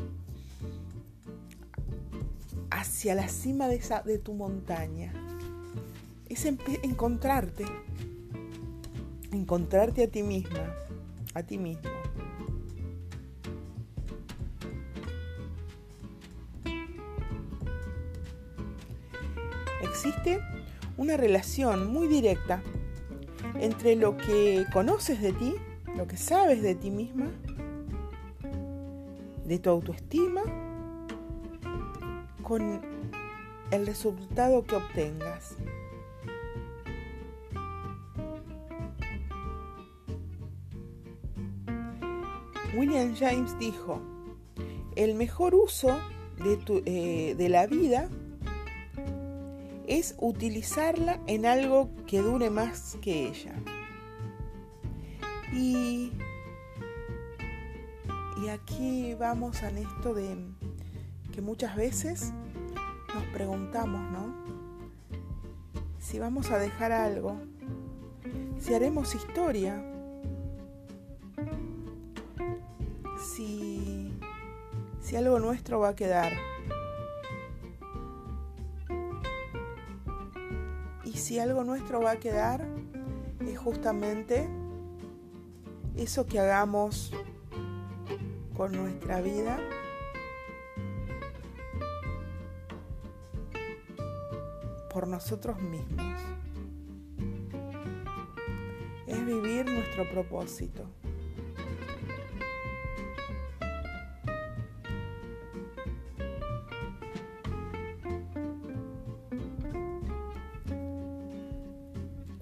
hacia 2.81 3.15
la 3.15 3.29
cima 3.29 3.69
de, 3.69 3.77
esa, 3.77 4.01
de 4.03 4.19
tu 4.19 4.33
montaña. 4.33 5.13
Es 6.31 6.47
encontrarte, 6.47 7.67
encontrarte 9.33 10.05
a 10.05 10.09
ti 10.09 10.23
misma, 10.23 10.75
a 11.35 11.43
ti 11.43 11.59
mismo. 11.59 11.91
Existe 19.83 20.41
una 20.97 21.19
relación 21.19 21.93
muy 21.93 22.09
directa 22.09 22.63
entre 23.61 23.95
lo 23.95 24.17
que 24.17 24.65
conoces 24.73 25.21
de 25.21 25.35
ti, 25.35 25.55
lo 25.97 26.07
que 26.07 26.17
sabes 26.17 26.63
de 26.63 26.75
ti 26.75 26.91
misma, 26.91 27.27
de 29.45 29.59
tu 29.59 29.69
autoestima 29.69 30.70
con 32.51 32.81
el 33.71 33.87
resultado 33.87 34.65
que 34.65 34.75
obtengas. 34.75 35.55
William 42.77 43.15
James 43.15 43.57
dijo, 43.61 44.01
el 44.97 45.15
mejor 45.15 45.55
uso 45.55 45.97
de, 46.43 46.83
eh, 46.87 47.37
de 47.37 47.49
la 47.49 47.69
vida 47.69 48.09
es 49.87 50.17
utilizarla 50.19 51.21
en 51.29 51.47
algo 51.47 51.89
que 52.09 52.21
dure 52.21 52.51
más 52.51 52.99
que 53.01 53.29
ella. 53.29 53.55
Y, 55.53 56.11
y 58.43 58.49
aquí 58.49 59.15
vamos 59.15 59.63
a 59.63 59.69
esto 59.69 60.15
de 60.15 60.37
que 61.31 61.43
muchas 61.43 61.77
veces 61.77 62.33
nos 63.15 63.25
preguntamos, 63.27 64.01
¿no? 64.11 64.35
Si 65.99 66.19
vamos 66.19 66.51
a 66.51 66.59
dejar 66.59 66.93
algo, 66.93 67.37
si 68.59 68.75
haremos 68.75 69.15
historia, 69.15 69.83
si, 73.19 74.13
si 75.01 75.17
algo 75.17 75.39
nuestro 75.39 75.81
va 75.81 75.91
a 75.91 75.97
quedar. 75.97 76.33
Y 81.05 81.13
si 81.13 81.39
algo 81.39 81.65
nuestro 81.65 82.01
va 82.01 82.13
a 82.13 82.17
quedar, 82.17 82.67
es 83.47 83.59
justamente 83.59 84.49
eso 85.97 86.27
que 86.27 86.39
hagamos 86.39 87.13
con 88.57 88.73
nuestra 88.73 89.21
vida 89.21 89.59
nosotros 95.11 95.61
mismos. 95.61 96.07
Es 99.07 99.27
vivir 99.27 99.67
nuestro 99.67 100.09
propósito. 100.09 100.89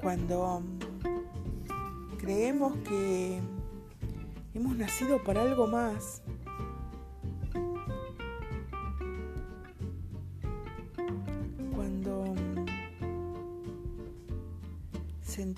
Cuando 0.01 0.62
creemos 2.19 2.77
que 2.87 3.41
hemos 4.55 4.77
nacido 4.77 5.23
para 5.25 5.43
algo 5.43 5.66
más, 5.66 6.23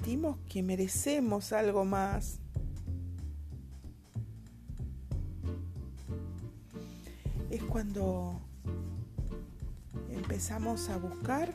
sentimos 0.00 0.38
que 0.48 0.62
merecemos 0.62 1.52
algo 1.52 1.84
más, 1.84 2.38
es 7.50 7.62
cuando 7.64 8.40
empezamos 10.10 10.88
a 10.88 10.96
buscar 10.96 11.52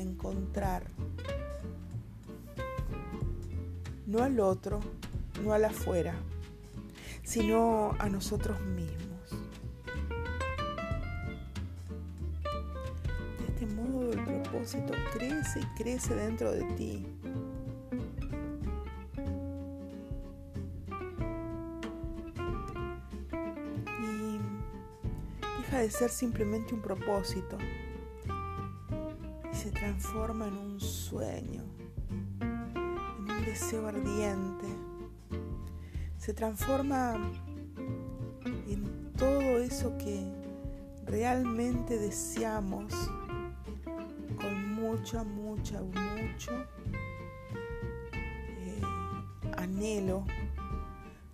encontrar, 0.00 0.84
no 4.06 4.22
al 4.22 4.38
otro, 4.40 4.80
no 5.42 5.52
al 5.52 5.64
afuera, 5.64 6.14
sino 7.24 7.96
a 7.98 8.08
nosotros 8.08 8.60
mismos. 8.60 9.05
Crece 15.12 15.60
y 15.60 15.82
crece 15.82 16.14
dentro 16.14 16.52
de 16.52 16.64
ti. 16.74 17.06
Y 24.00 24.40
deja 25.62 25.78
de 25.78 25.90
ser 25.90 26.10
simplemente 26.10 26.74
un 26.74 26.82
propósito 26.82 27.58
se 29.56 29.72
transforma 29.72 30.46
en 30.46 30.58
un 30.58 30.80
sueño, 30.80 31.64
en 32.40 33.30
un 33.30 33.44
deseo 33.44 33.88
ardiente. 33.88 34.66
Se 36.18 36.34
transforma 36.34 37.16
en 38.44 39.12
todo 39.16 39.40
eso 39.40 39.96
que 39.98 40.24
realmente 41.06 41.98
deseamos 41.98 42.92
con 45.12 45.34
mucho, 45.36 45.84
mucho, 45.84 45.84
mucho 45.84 46.50
eh, 48.12 48.82
anhelo, 49.56 50.24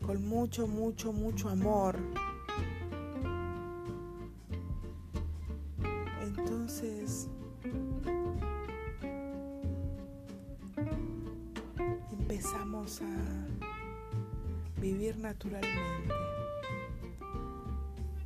con 0.05 0.27
mucho, 0.29 0.67
mucho, 0.67 1.11
mucho 1.13 1.49
amor. 1.49 1.97
Entonces, 6.21 7.31
empezamos 12.11 13.01
a 13.01 14.81
vivir 14.83 15.17
naturalmente 15.17 16.15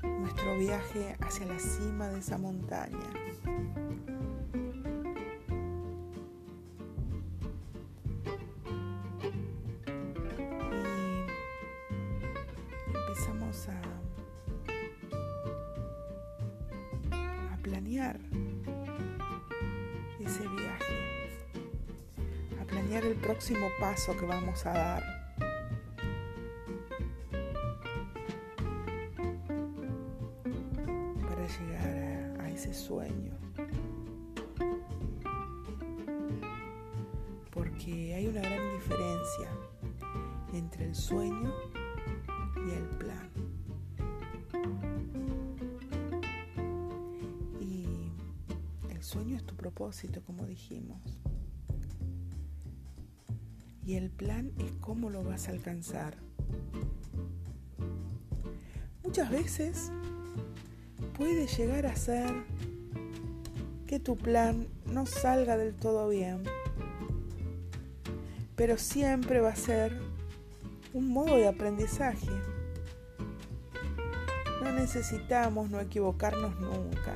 nuestro 0.02 0.58
viaje 0.58 1.16
hacia 1.20 1.46
la 1.46 1.58
cima 1.60 2.08
de 2.08 2.18
esa 2.18 2.36
montaña. 2.36 3.25
A, 13.68 13.80
a 17.52 17.56
planear 17.62 18.18
ese 20.20 20.46
viaje 20.48 21.06
planear 22.66 23.04
el 23.04 23.14
próximo 23.16 23.68
paso 23.80 24.16
que 24.16 24.26
vamos 24.26 24.66
a 24.66 24.72
dar. 24.72 25.15
Y 53.86 53.94
el 53.94 54.10
plan 54.10 54.50
es 54.58 54.72
cómo 54.80 55.10
lo 55.10 55.22
vas 55.22 55.46
a 55.46 55.52
alcanzar. 55.52 56.16
Muchas 59.04 59.30
veces 59.30 59.92
puede 61.16 61.46
llegar 61.46 61.86
a 61.86 61.94
ser 61.94 62.32
que 63.86 64.00
tu 64.00 64.16
plan 64.16 64.66
no 64.92 65.06
salga 65.06 65.56
del 65.56 65.74
todo 65.76 66.08
bien, 66.08 66.42
pero 68.56 68.76
siempre 68.76 69.40
va 69.40 69.50
a 69.50 69.56
ser 69.56 69.96
un 70.92 71.08
modo 71.08 71.36
de 71.36 71.46
aprendizaje. 71.46 72.26
No 74.64 74.72
necesitamos 74.72 75.70
no 75.70 75.80
equivocarnos 75.80 76.58
nunca. 76.58 77.14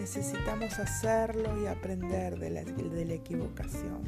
Necesitamos 0.00 0.78
hacerlo 0.78 1.60
y 1.62 1.66
aprender 1.66 2.38
de 2.38 2.48
la, 2.48 3.14
equivocación. 3.14 4.02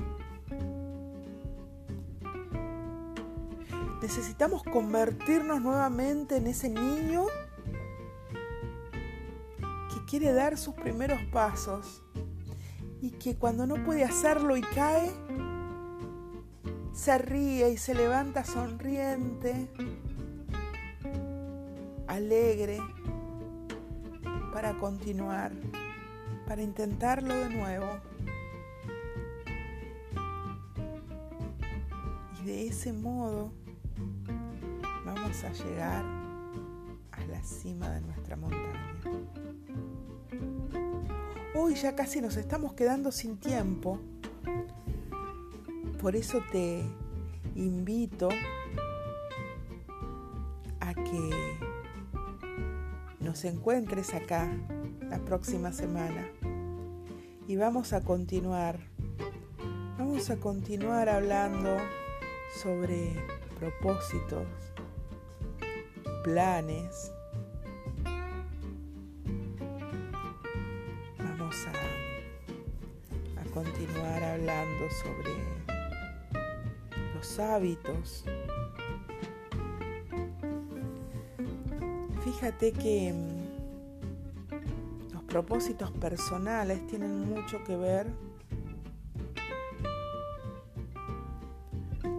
Necesitamos 4.01 4.63
convertirnos 4.63 5.61
nuevamente 5.61 6.39
en 6.39 6.47
ese 6.47 6.71
niño 6.71 7.27
que 9.59 10.05
quiere 10.09 10.33
dar 10.33 10.57
sus 10.57 10.75
primeros 10.75 11.21
pasos 11.31 12.03
y 13.03 13.11
que 13.11 13.37
cuando 13.37 13.67
no 13.67 13.85
puede 13.85 14.03
hacerlo 14.03 14.57
y 14.57 14.63
cae, 14.63 15.13
se 16.95 17.19
ríe 17.19 17.71
y 17.71 17.77
se 17.77 17.95
levanta 17.95 18.45
sonriente, 18.45 19.69
alegre, 22.07 22.79
para 24.53 24.75
continuar, 24.79 25.53
para 26.53 26.61
intentarlo 26.61 27.35
de 27.35 27.49
nuevo. 27.49 27.87
Y 32.39 32.45
de 32.45 32.67
ese 32.67 32.93
modo 32.93 33.51
vamos 35.03 35.45
a 35.45 35.53
llegar 35.55 36.05
a 37.13 37.25
la 37.31 37.43
cima 37.43 37.89
de 37.89 38.03
nuestra 38.03 38.37
montaña. 38.37 39.01
Hoy 41.55 41.75
ya 41.75 41.97
casi 41.97 42.21
nos 42.21 42.37
estamos 42.37 42.75
quedando 42.75 43.13
sin 43.13 43.39
tiempo. 43.39 43.99
Por 46.03 46.17
eso 46.17 46.43
te 46.53 46.85
invito 47.55 48.29
a 50.81 50.93
que 50.93 51.31
nos 53.21 53.43
encuentres 53.47 54.13
acá 54.13 54.55
la 55.09 55.19
próxima 55.19 55.73
semana 55.73 56.29
y 57.47 57.57
vamos 57.57 57.93
a 57.93 58.03
continuar. 58.03 58.79
Vamos 59.99 60.31
a 60.31 60.37
continuar 60.37 61.09
hablando 61.09 61.77
sobre 62.63 63.15
propósitos, 63.59 64.47
planes. 66.25 67.13
Vamos 71.19 71.57
a, 71.67 73.41
a 73.41 73.45
continuar 73.53 74.23
hablando 74.23 74.91
sobre 75.03 75.33
los 77.15 77.39
hábitos. 77.39 78.25
Fíjate 82.25 82.73
que 82.73 83.13
mm, 83.13 83.42
propósitos 85.33 85.91
personales 85.93 86.87
tienen 86.89 87.27
mucho 87.27 87.65
que 87.65 87.75
ver 87.75 88.07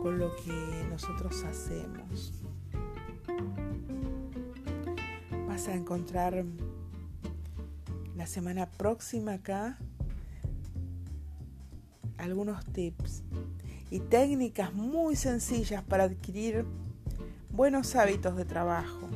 con 0.01 0.18
lo 0.18 0.36
que 0.38 0.84
nosotros 0.89 1.43
hacemos. 1.43 2.34
Vas 5.47 5.68
a 5.68 5.76
encontrar 5.76 6.43
la 8.16 8.26
semana 8.26 8.66
próxima 8.66 9.34
acá 9.34 9.78
algunos 12.18 12.66
tips 12.66 13.22
y 13.91 13.99
técnicas 13.99 14.74
muy 14.74 15.16
sencillas 15.16 15.84
para 15.84 16.05
adquirir 16.05 16.66
buenos 17.51 17.95
hábitos 17.95 18.36
de 18.36 18.45
trabajo, 18.45 19.07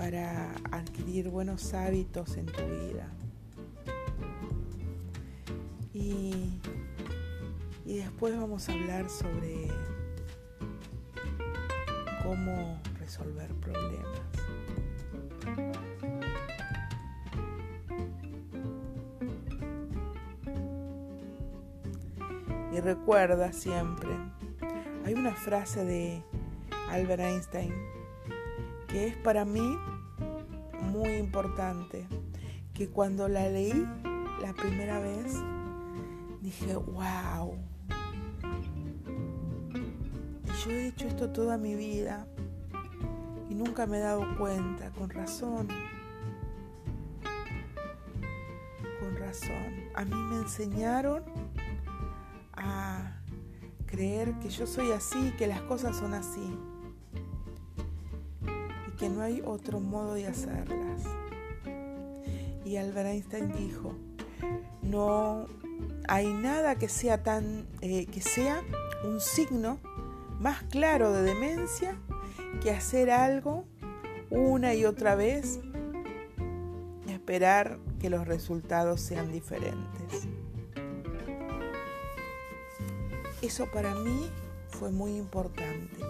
para 0.00 0.54
adquirir 0.70 1.28
buenos 1.28 1.74
hábitos 1.74 2.38
en 2.38 2.46
tu 2.46 2.62
vida. 2.62 3.06
Y, 5.92 6.58
y 7.84 7.98
después 7.98 8.34
vamos 8.34 8.66
a 8.70 8.72
hablar 8.72 9.10
sobre 9.10 9.68
cómo 12.22 12.80
resolver 12.98 13.52
problemas. 13.56 14.20
Y 22.72 22.80
recuerda 22.80 23.52
siempre, 23.52 24.08
hay 25.04 25.12
una 25.12 25.34
frase 25.34 25.84
de 25.84 26.24
Albert 26.88 27.20
Einstein 27.20 27.74
que 28.90 29.08
es 29.08 29.16
para 29.18 29.44
mí 29.44 29.78
muy 31.00 31.14
importante, 31.14 32.06
que 32.74 32.90
cuando 32.90 33.26
la 33.26 33.48
leí 33.48 33.86
la 34.42 34.52
primera 34.52 35.00
vez 35.00 35.34
dije, 36.42 36.76
wow, 36.76 37.56
yo 40.62 40.70
he 40.70 40.88
hecho 40.88 41.06
esto 41.06 41.30
toda 41.30 41.56
mi 41.56 41.74
vida 41.74 42.26
y 43.48 43.54
nunca 43.54 43.86
me 43.86 43.96
he 43.96 44.00
dado 44.00 44.36
cuenta, 44.36 44.90
con 44.90 45.08
razón. 45.08 45.68
Con 49.00 49.16
razón. 49.16 49.88
A 49.94 50.04
mí 50.04 50.14
me 50.14 50.36
enseñaron 50.36 51.24
a 52.52 53.22
creer 53.86 54.34
que 54.40 54.50
yo 54.50 54.66
soy 54.66 54.92
así, 54.92 55.32
que 55.38 55.46
las 55.46 55.62
cosas 55.62 55.96
son 55.96 56.12
así 56.12 56.58
y 56.68 56.69
no 59.20 59.26
hay 59.26 59.42
otro 59.44 59.80
modo 59.80 60.14
de 60.14 60.26
hacerlas. 60.26 61.02
Y 62.64 62.78
Albert 62.78 63.08
Einstein 63.08 63.52
dijo, 63.52 63.94
no 64.80 65.44
hay 66.08 66.32
nada 66.32 66.76
que 66.76 66.88
sea 66.88 67.22
tan 67.22 67.66
eh, 67.82 68.06
que 68.06 68.22
sea 68.22 68.62
un 69.04 69.20
signo 69.20 69.78
más 70.38 70.62
claro 70.62 71.12
de 71.12 71.20
demencia 71.20 71.98
que 72.62 72.70
hacer 72.70 73.10
algo 73.10 73.66
una 74.30 74.72
y 74.72 74.86
otra 74.86 75.16
vez 75.16 75.60
y 77.06 77.12
esperar 77.12 77.78
que 78.00 78.08
los 78.08 78.26
resultados 78.26 79.02
sean 79.02 79.30
diferentes. 79.30 80.28
Eso 83.42 83.66
para 83.70 83.94
mí 83.96 84.30
fue 84.68 84.90
muy 84.90 85.14
importante. 85.16 86.00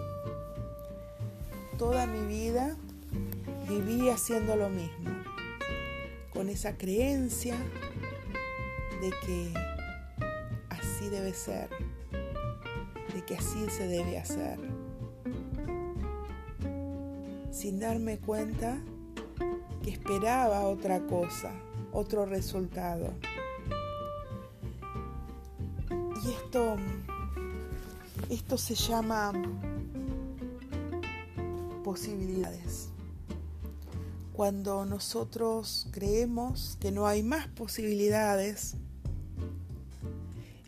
Toda 1.77 2.07
mi 2.07 2.25
vida 2.25 2.77
viví 3.67 4.09
haciendo 4.09 4.55
lo 4.55 4.69
mismo, 4.69 5.09
con 6.33 6.49
esa 6.49 6.77
creencia 6.77 7.55
de 9.01 9.11
que 9.25 9.53
así 10.69 11.09
debe 11.09 11.33
ser, 11.33 11.69
de 13.13 13.25
que 13.25 13.35
así 13.35 13.69
se 13.69 13.87
debe 13.87 14.17
hacer, 14.17 14.59
sin 17.51 17.79
darme 17.79 18.19
cuenta 18.19 18.77
que 19.83 19.89
esperaba 19.89 20.61
otra 20.67 21.01
cosa, 21.07 21.51
otro 21.91 22.25
resultado. 22.25 23.13
Y 26.23 26.29
esto 26.29 26.77
esto 28.31 28.57
se 28.57 28.75
llama 28.75 29.33
posibilidades. 31.83 32.90
Cuando 34.33 34.85
nosotros 34.85 35.87
creemos 35.91 36.77
que 36.79 36.91
no 36.91 37.05
hay 37.05 37.21
más 37.21 37.47
posibilidades, 37.47 38.75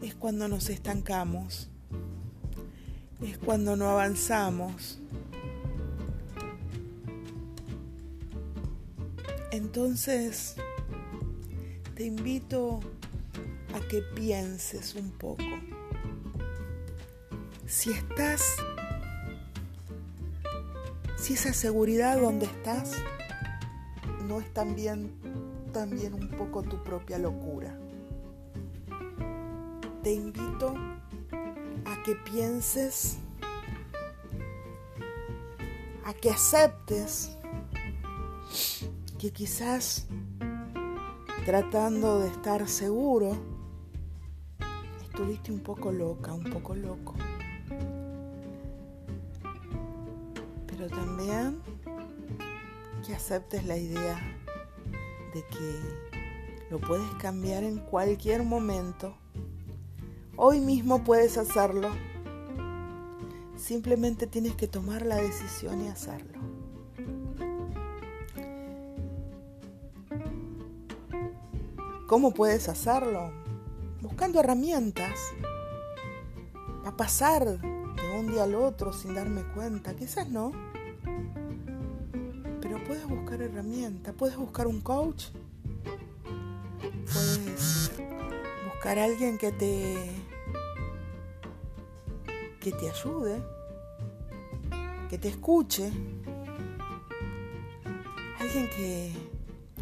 es 0.02 0.16
cuando 0.16 0.48
nos 0.48 0.70
estancamos, 0.70 1.70
es 3.22 3.38
cuando 3.38 3.76
no 3.76 3.90
avanzamos. 3.90 5.00
Entonces, 9.52 10.56
te 11.96 12.06
invito 12.06 12.82
a 13.74 13.88
que 13.88 14.02
pienses 14.02 14.96
un 14.96 15.12
poco 15.12 15.44
si 17.66 17.92
estás, 17.92 18.42
si 21.18 21.34
esa 21.34 21.54
seguridad 21.54 22.20
donde 22.20 22.46
estás 22.46 22.94
no 24.28 24.40
es 24.40 24.54
también, 24.54 25.14
también 25.72 26.14
un 26.14 26.30
poco 26.30 26.64
tu 26.64 26.82
propia 26.84 27.18
locura. 27.18 27.78
Te 30.02 30.14
invito 30.14 30.74
a 31.86 32.04
que 32.04 32.16
pienses, 32.16 33.18
a 36.06 36.14
que 36.14 36.30
aceptes 36.30 37.38
que 39.18 39.32
quizás 39.32 40.08
tratando 41.46 42.20
de 42.20 42.30
estar 42.30 42.68
seguro, 42.68 43.38
estuviste 45.02 45.52
un 45.52 45.60
poco 45.60 45.92
loca, 45.92 46.34
un 46.34 46.44
poco 46.44 46.76
loco. 46.76 47.16
Aceptes 53.24 53.64
la 53.64 53.78
idea 53.78 54.20
de 55.34 55.46
que 55.46 55.80
lo 56.70 56.78
puedes 56.82 57.10
cambiar 57.22 57.64
en 57.64 57.78
cualquier 57.78 58.44
momento. 58.44 59.16
Hoy 60.36 60.60
mismo 60.60 61.06
puedes 61.06 61.38
hacerlo. 61.38 61.88
Simplemente 63.56 64.28
tienes 64.28 64.56
que 64.56 64.68
tomar 64.68 65.06
la 65.06 65.16
decisión 65.16 65.86
y 65.86 65.88
hacerlo. 65.88 66.38
¿Cómo 72.08 72.34
puedes 72.34 72.68
hacerlo? 72.68 73.32
Buscando 74.02 74.42
herramientas. 74.42 75.18
Va 76.86 76.98
pasar 76.98 77.46
de 77.46 78.20
un 78.20 78.28
día 78.28 78.44
al 78.44 78.56
otro 78.56 78.92
sin 78.92 79.16
darme 79.16 79.44
cuenta. 79.54 79.96
Quizás 79.96 80.28
no 80.28 80.73
buscar 83.14 83.42
herramientas, 83.42 84.14
puedes 84.18 84.36
buscar 84.36 84.68
un 84.68 84.82
coach, 84.82 85.26
puedes 87.12 87.92
buscar 88.66 89.00
alguien 89.00 89.38
que 89.38 89.52
te 89.52 89.96
que 92.60 92.72
te 92.72 92.90
ayude, 92.90 93.44
que 95.10 95.18
te 95.18 95.28
escuche, 95.28 95.92
alguien 98.40 98.70
que 98.70 99.12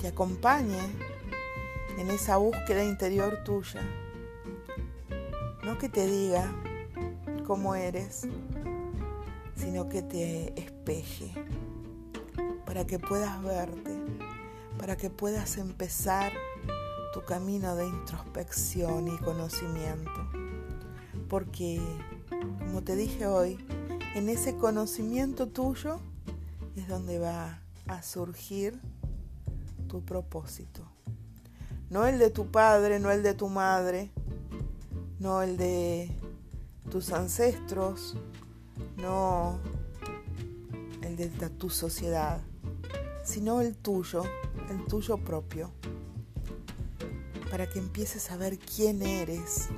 te 0.01 0.07
acompañe 0.07 0.79
en 1.97 2.09
esa 2.09 2.37
búsqueda 2.37 2.83
interior 2.83 3.43
tuya. 3.43 3.81
No 5.63 5.77
que 5.77 5.89
te 5.89 6.07
diga 6.07 6.51
cómo 7.45 7.75
eres, 7.75 8.27
sino 9.55 9.87
que 9.87 10.01
te 10.01 10.59
espeje 10.59 11.31
para 12.71 12.87
que 12.87 12.99
puedas 12.99 13.43
verte, 13.43 13.91
para 14.77 14.95
que 14.95 15.09
puedas 15.09 15.57
empezar 15.57 16.31
tu 17.13 17.21
camino 17.25 17.75
de 17.75 17.85
introspección 17.85 19.09
y 19.09 19.17
conocimiento. 19.17 20.29
Porque, 21.27 21.81
como 22.29 22.81
te 22.81 22.95
dije 22.95 23.27
hoy, 23.27 23.57
en 24.15 24.29
ese 24.29 24.55
conocimiento 24.55 25.49
tuyo 25.49 25.99
es 26.77 26.87
donde 26.87 27.19
va 27.19 27.59
a 27.87 28.03
surgir 28.03 28.79
tu 29.89 30.05
propósito. 30.05 30.87
No 31.89 32.05
el 32.05 32.19
de 32.19 32.29
tu 32.29 32.51
padre, 32.51 33.01
no 33.01 33.11
el 33.11 33.21
de 33.21 33.33
tu 33.33 33.49
madre, 33.49 34.11
no 35.19 35.41
el 35.41 35.57
de 35.57 36.09
tus 36.89 37.11
ancestros, 37.11 38.15
no 38.95 39.59
el 41.01 41.17
de 41.17 41.27
tu 41.49 41.69
sociedad, 41.69 42.41
sino 43.31 43.61
el 43.61 43.77
tuyo, 43.77 44.23
el 44.69 44.85
tuyo 44.87 45.17
propio, 45.17 45.71
para 47.49 47.69
que 47.69 47.79
empieces 47.79 48.29
a 48.29 48.35
ver 48.35 48.59
quién 48.59 49.01
eres. 49.01 49.69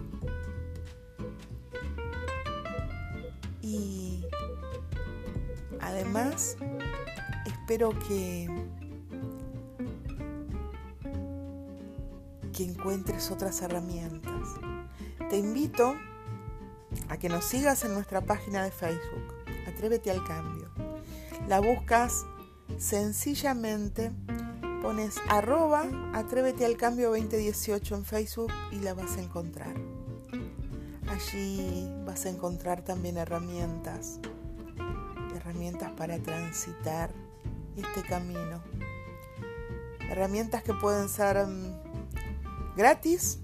Y 3.62 4.26
además, 5.80 6.58
espero 7.46 7.92
que 8.08 8.50
que 12.54 12.64
encuentres 12.64 13.30
otras 13.30 13.62
herramientas. 13.62 14.50
Te 15.30 15.38
invito 15.38 15.96
a 17.10 17.18
que 17.18 17.30
nos 17.30 17.46
sigas 17.46 17.84
en 17.86 17.94
nuestra 17.94 18.22
página 18.22 18.64
de 18.64 18.72
Facebook, 18.72 19.34
Atrévete 19.68 20.10
al 20.10 20.24
Cambio. 20.24 20.70
La 21.48 21.60
buscas 21.60 22.26
sencillamente, 22.78 24.12
pones 24.82 25.16
arroba 25.30 25.86
Atrévete 26.14 26.66
al 26.66 26.78
Cambio 26.78 27.10
2018 27.10 27.96
en 27.96 28.06
Facebook 28.06 28.52
y 28.72 28.80
la 28.80 28.94
vas 28.94 29.18
a 29.18 29.22
encontrar. 29.22 29.76
Allí 31.08 31.90
vas 32.06 32.26
a 32.26 32.30
encontrar 32.30 32.84
también 32.84 33.18
herramientas, 33.18 34.20
herramientas 35.36 35.92
para 35.92 36.18
transitar 36.20 37.12
este 37.76 38.08
camino. 38.08 38.64
Herramientas 40.10 40.64
que 40.64 40.74
pueden 40.74 41.10
ser 41.10 41.46
mm, 41.46 42.76
gratis 42.76 43.40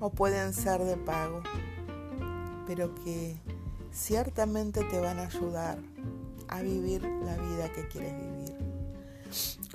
o 0.00 0.10
pueden 0.10 0.52
ser 0.52 0.82
de 0.84 0.96
pago 0.96 1.42
pero 2.68 2.94
que 2.94 3.34
ciertamente 3.90 4.84
te 4.84 5.00
van 5.00 5.18
a 5.18 5.22
ayudar 5.22 5.78
a 6.48 6.62
vivir 6.62 7.02
la 7.02 7.36
vida 7.36 7.72
que 7.72 7.86
quieres 7.88 8.12
vivir. 8.16 8.56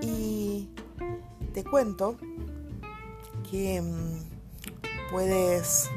Y 0.02 0.70
te 1.54 1.64
cuento 1.64 2.18
que 3.50 3.82
mm, 3.82 5.12
puedes 5.12 5.90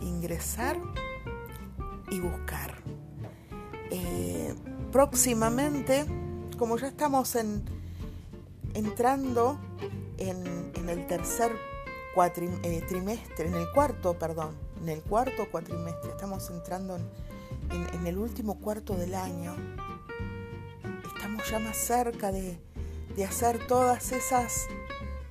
ingresar 0.00 0.78
y 2.10 2.20
buscar. 2.20 2.74
Eh, 3.90 4.54
próximamente, 4.90 6.06
como 6.58 6.78
ya 6.78 6.88
estamos 6.88 7.34
en, 7.36 7.64
entrando 8.74 9.58
en, 10.18 10.72
el 10.88 11.06
tercer 11.06 11.52
eh, 12.16 12.84
trimestre, 12.88 13.48
en 13.48 13.54
el 13.54 13.70
cuarto, 13.72 14.18
perdón, 14.18 14.54
en 14.82 14.88
el 14.88 15.02
cuarto 15.02 15.46
cuatrimestre, 15.50 16.10
estamos 16.10 16.48
entrando 16.50 16.96
en, 16.96 17.02
el 18.06 18.18
último 18.18 18.58
cuarto 18.60 18.94
del 18.96 19.14
año, 19.14 19.54
estamos 21.06 21.50
ya 21.50 21.58
más 21.58 21.76
cerca 21.76 22.30
de, 22.30 22.58
hacer 23.26 23.66
todas 23.66 24.12
esas 24.12 24.66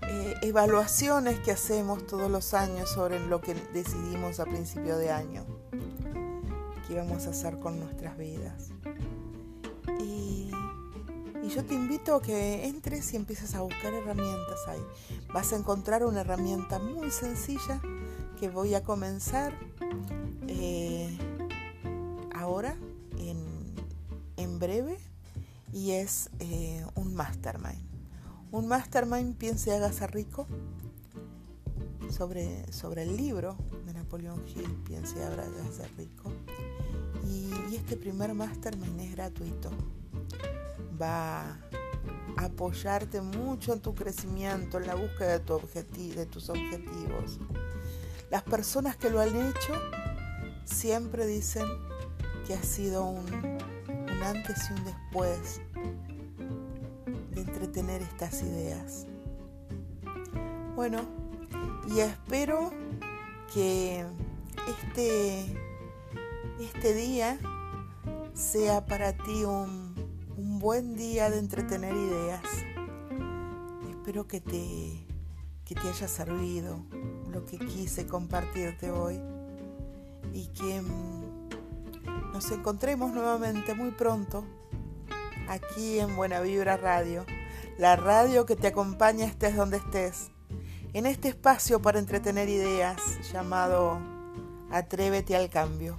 eh, 0.08 0.34
evaluaciones 0.42 1.40
que 1.40 1.52
hacemos 1.52 2.08
todos 2.08 2.32
los 2.32 2.54
años 2.54 2.90
sobre 2.90 3.20
lo 3.20 3.42
que 3.42 3.54
decidimos 3.74 4.40
a 4.40 4.46
principio 4.46 4.98
de 4.98 5.12
año, 5.12 5.46
qué 6.88 6.96
vamos 6.96 7.28
a 7.28 7.30
hacer 7.30 7.60
con 7.60 7.80
nuestras 7.80 8.18
vidas. 8.18 8.70
Y, 10.00 10.50
y 11.44 11.50
yo 11.50 11.64
te 11.64 11.74
invito 11.74 12.16
a 12.16 12.22
que 12.22 12.66
entres 12.66 13.14
y 13.14 13.18
empieces 13.18 13.54
a 13.54 13.62
buscar 13.62 13.94
herramientas 13.94 14.60
ahí. 14.68 14.84
Vas 15.34 15.54
a 15.54 15.58
encontrar 15.58 16.06
una 16.06 16.22
herramienta 16.22 16.80
muy 16.80 17.12
sencilla 17.12 17.82
que 18.40 18.50
voy 18.50 18.76
a 18.76 18.84
comenzar 18.84 19.54
eh, 20.48 20.93
breve, 24.64 24.98
y 25.72 25.92
es 25.92 26.30
eh, 26.40 26.86
un 26.96 27.14
mastermind. 27.16 27.82
Un 28.52 28.68
mastermind, 28.68 29.36
piense 29.36 29.70
y 29.70 29.74
hágase 29.74 30.08
rico, 30.08 30.48
sobre, 32.10 32.72
sobre 32.72 33.04
el 33.04 33.18
libro 33.18 33.58
de 33.86 33.94
Napoleón 33.94 34.44
Hill, 34.48 34.72
piense 34.86 35.20
y 35.20 35.22
hágase 35.24 35.88
rico. 35.98 36.32
Y, 37.28 37.52
este 37.76 37.98
primer 37.98 38.34
mastermind 38.36 39.00
es 39.00 39.12
gratuito. 39.16 39.72
Va 41.02 41.42
a 42.38 42.46
apoyarte 42.46 43.20
mucho 43.22 43.74
en 43.74 43.82
tu 43.82 43.96
crecimiento, 43.96 44.78
en 44.78 44.88
la 44.88 44.96
búsqueda 44.96 45.40
de, 45.40 46.16
de 46.16 46.26
tus 46.28 46.50
objetivos 46.50 47.40
las 48.34 48.42
personas 48.42 48.98
que 48.98 49.12
lo 49.12 49.20
han 49.20 49.36
hecho 49.36 49.74
siempre 50.66 51.28
dicen 51.28 51.68
que 52.48 52.56
ha 52.56 52.64
sido 52.64 53.06
un, 53.06 53.28
antes 54.24 54.70
y 54.70 54.74
un 54.74 54.84
después 54.86 55.62
de 57.32 57.42
entretener 57.42 58.02
estas 58.02 58.42
ideas. 58.42 59.06
Bueno, 60.76 61.02
y 61.94 62.00
espero 62.00 62.72
que 63.54 64.06
este, 64.68 65.46
este 66.60 66.94
día 66.94 67.38
sea 68.34 68.86
para 68.86 69.14
ti 69.14 69.44
un, 69.44 69.94
un 70.38 70.60
buen 70.60 70.96
día 70.96 71.30
de 71.30 71.40
entretener 71.40 71.94
ideas. 71.94 72.44
Espero 73.90 74.28
que 74.28 74.42
te, 74.42 75.06
que 75.66 75.76
te 75.76 75.88
haya 75.88 76.08
servido, 76.08 76.84
lo 77.32 77.46
que 77.46 77.58
quise 77.58 78.06
compartirte 78.06 78.92
hoy 78.92 79.20
y 80.34 80.48
que 80.48 80.82
mm, 80.82 81.23
nos 82.32 82.52
encontremos 82.52 83.12
nuevamente 83.12 83.74
muy 83.74 83.92
pronto 83.92 84.46
aquí 85.48 86.00
en 86.00 86.16
Buena 86.16 86.40
Vibra 86.42 86.78
Radio, 86.78 87.26
la 87.78 87.96
radio 87.96 88.46
que 88.46 88.56
te 88.56 88.68
acompaña 88.68 89.26
estés 89.26 89.56
donde 89.56 89.78
estés, 89.78 90.32
en 90.94 91.06
este 91.06 91.30
espacio 91.30 91.82
para 91.82 92.00
entretener 92.00 92.50
ideas 92.50 93.02
llamado 93.32 94.00
Atrévete 94.72 95.36
al 95.36 95.50
Cambio. 95.50 95.98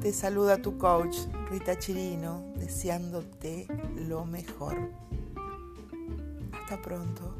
Te 0.00 0.12
saluda 0.12 0.58
tu 0.58 0.78
coach 0.78 1.16
Rita 1.50 1.78
Chirino, 1.78 2.52
deseándote 2.56 3.66
lo 3.94 4.24
mejor. 4.24 4.76
Hasta 6.52 6.80
pronto. 6.82 7.35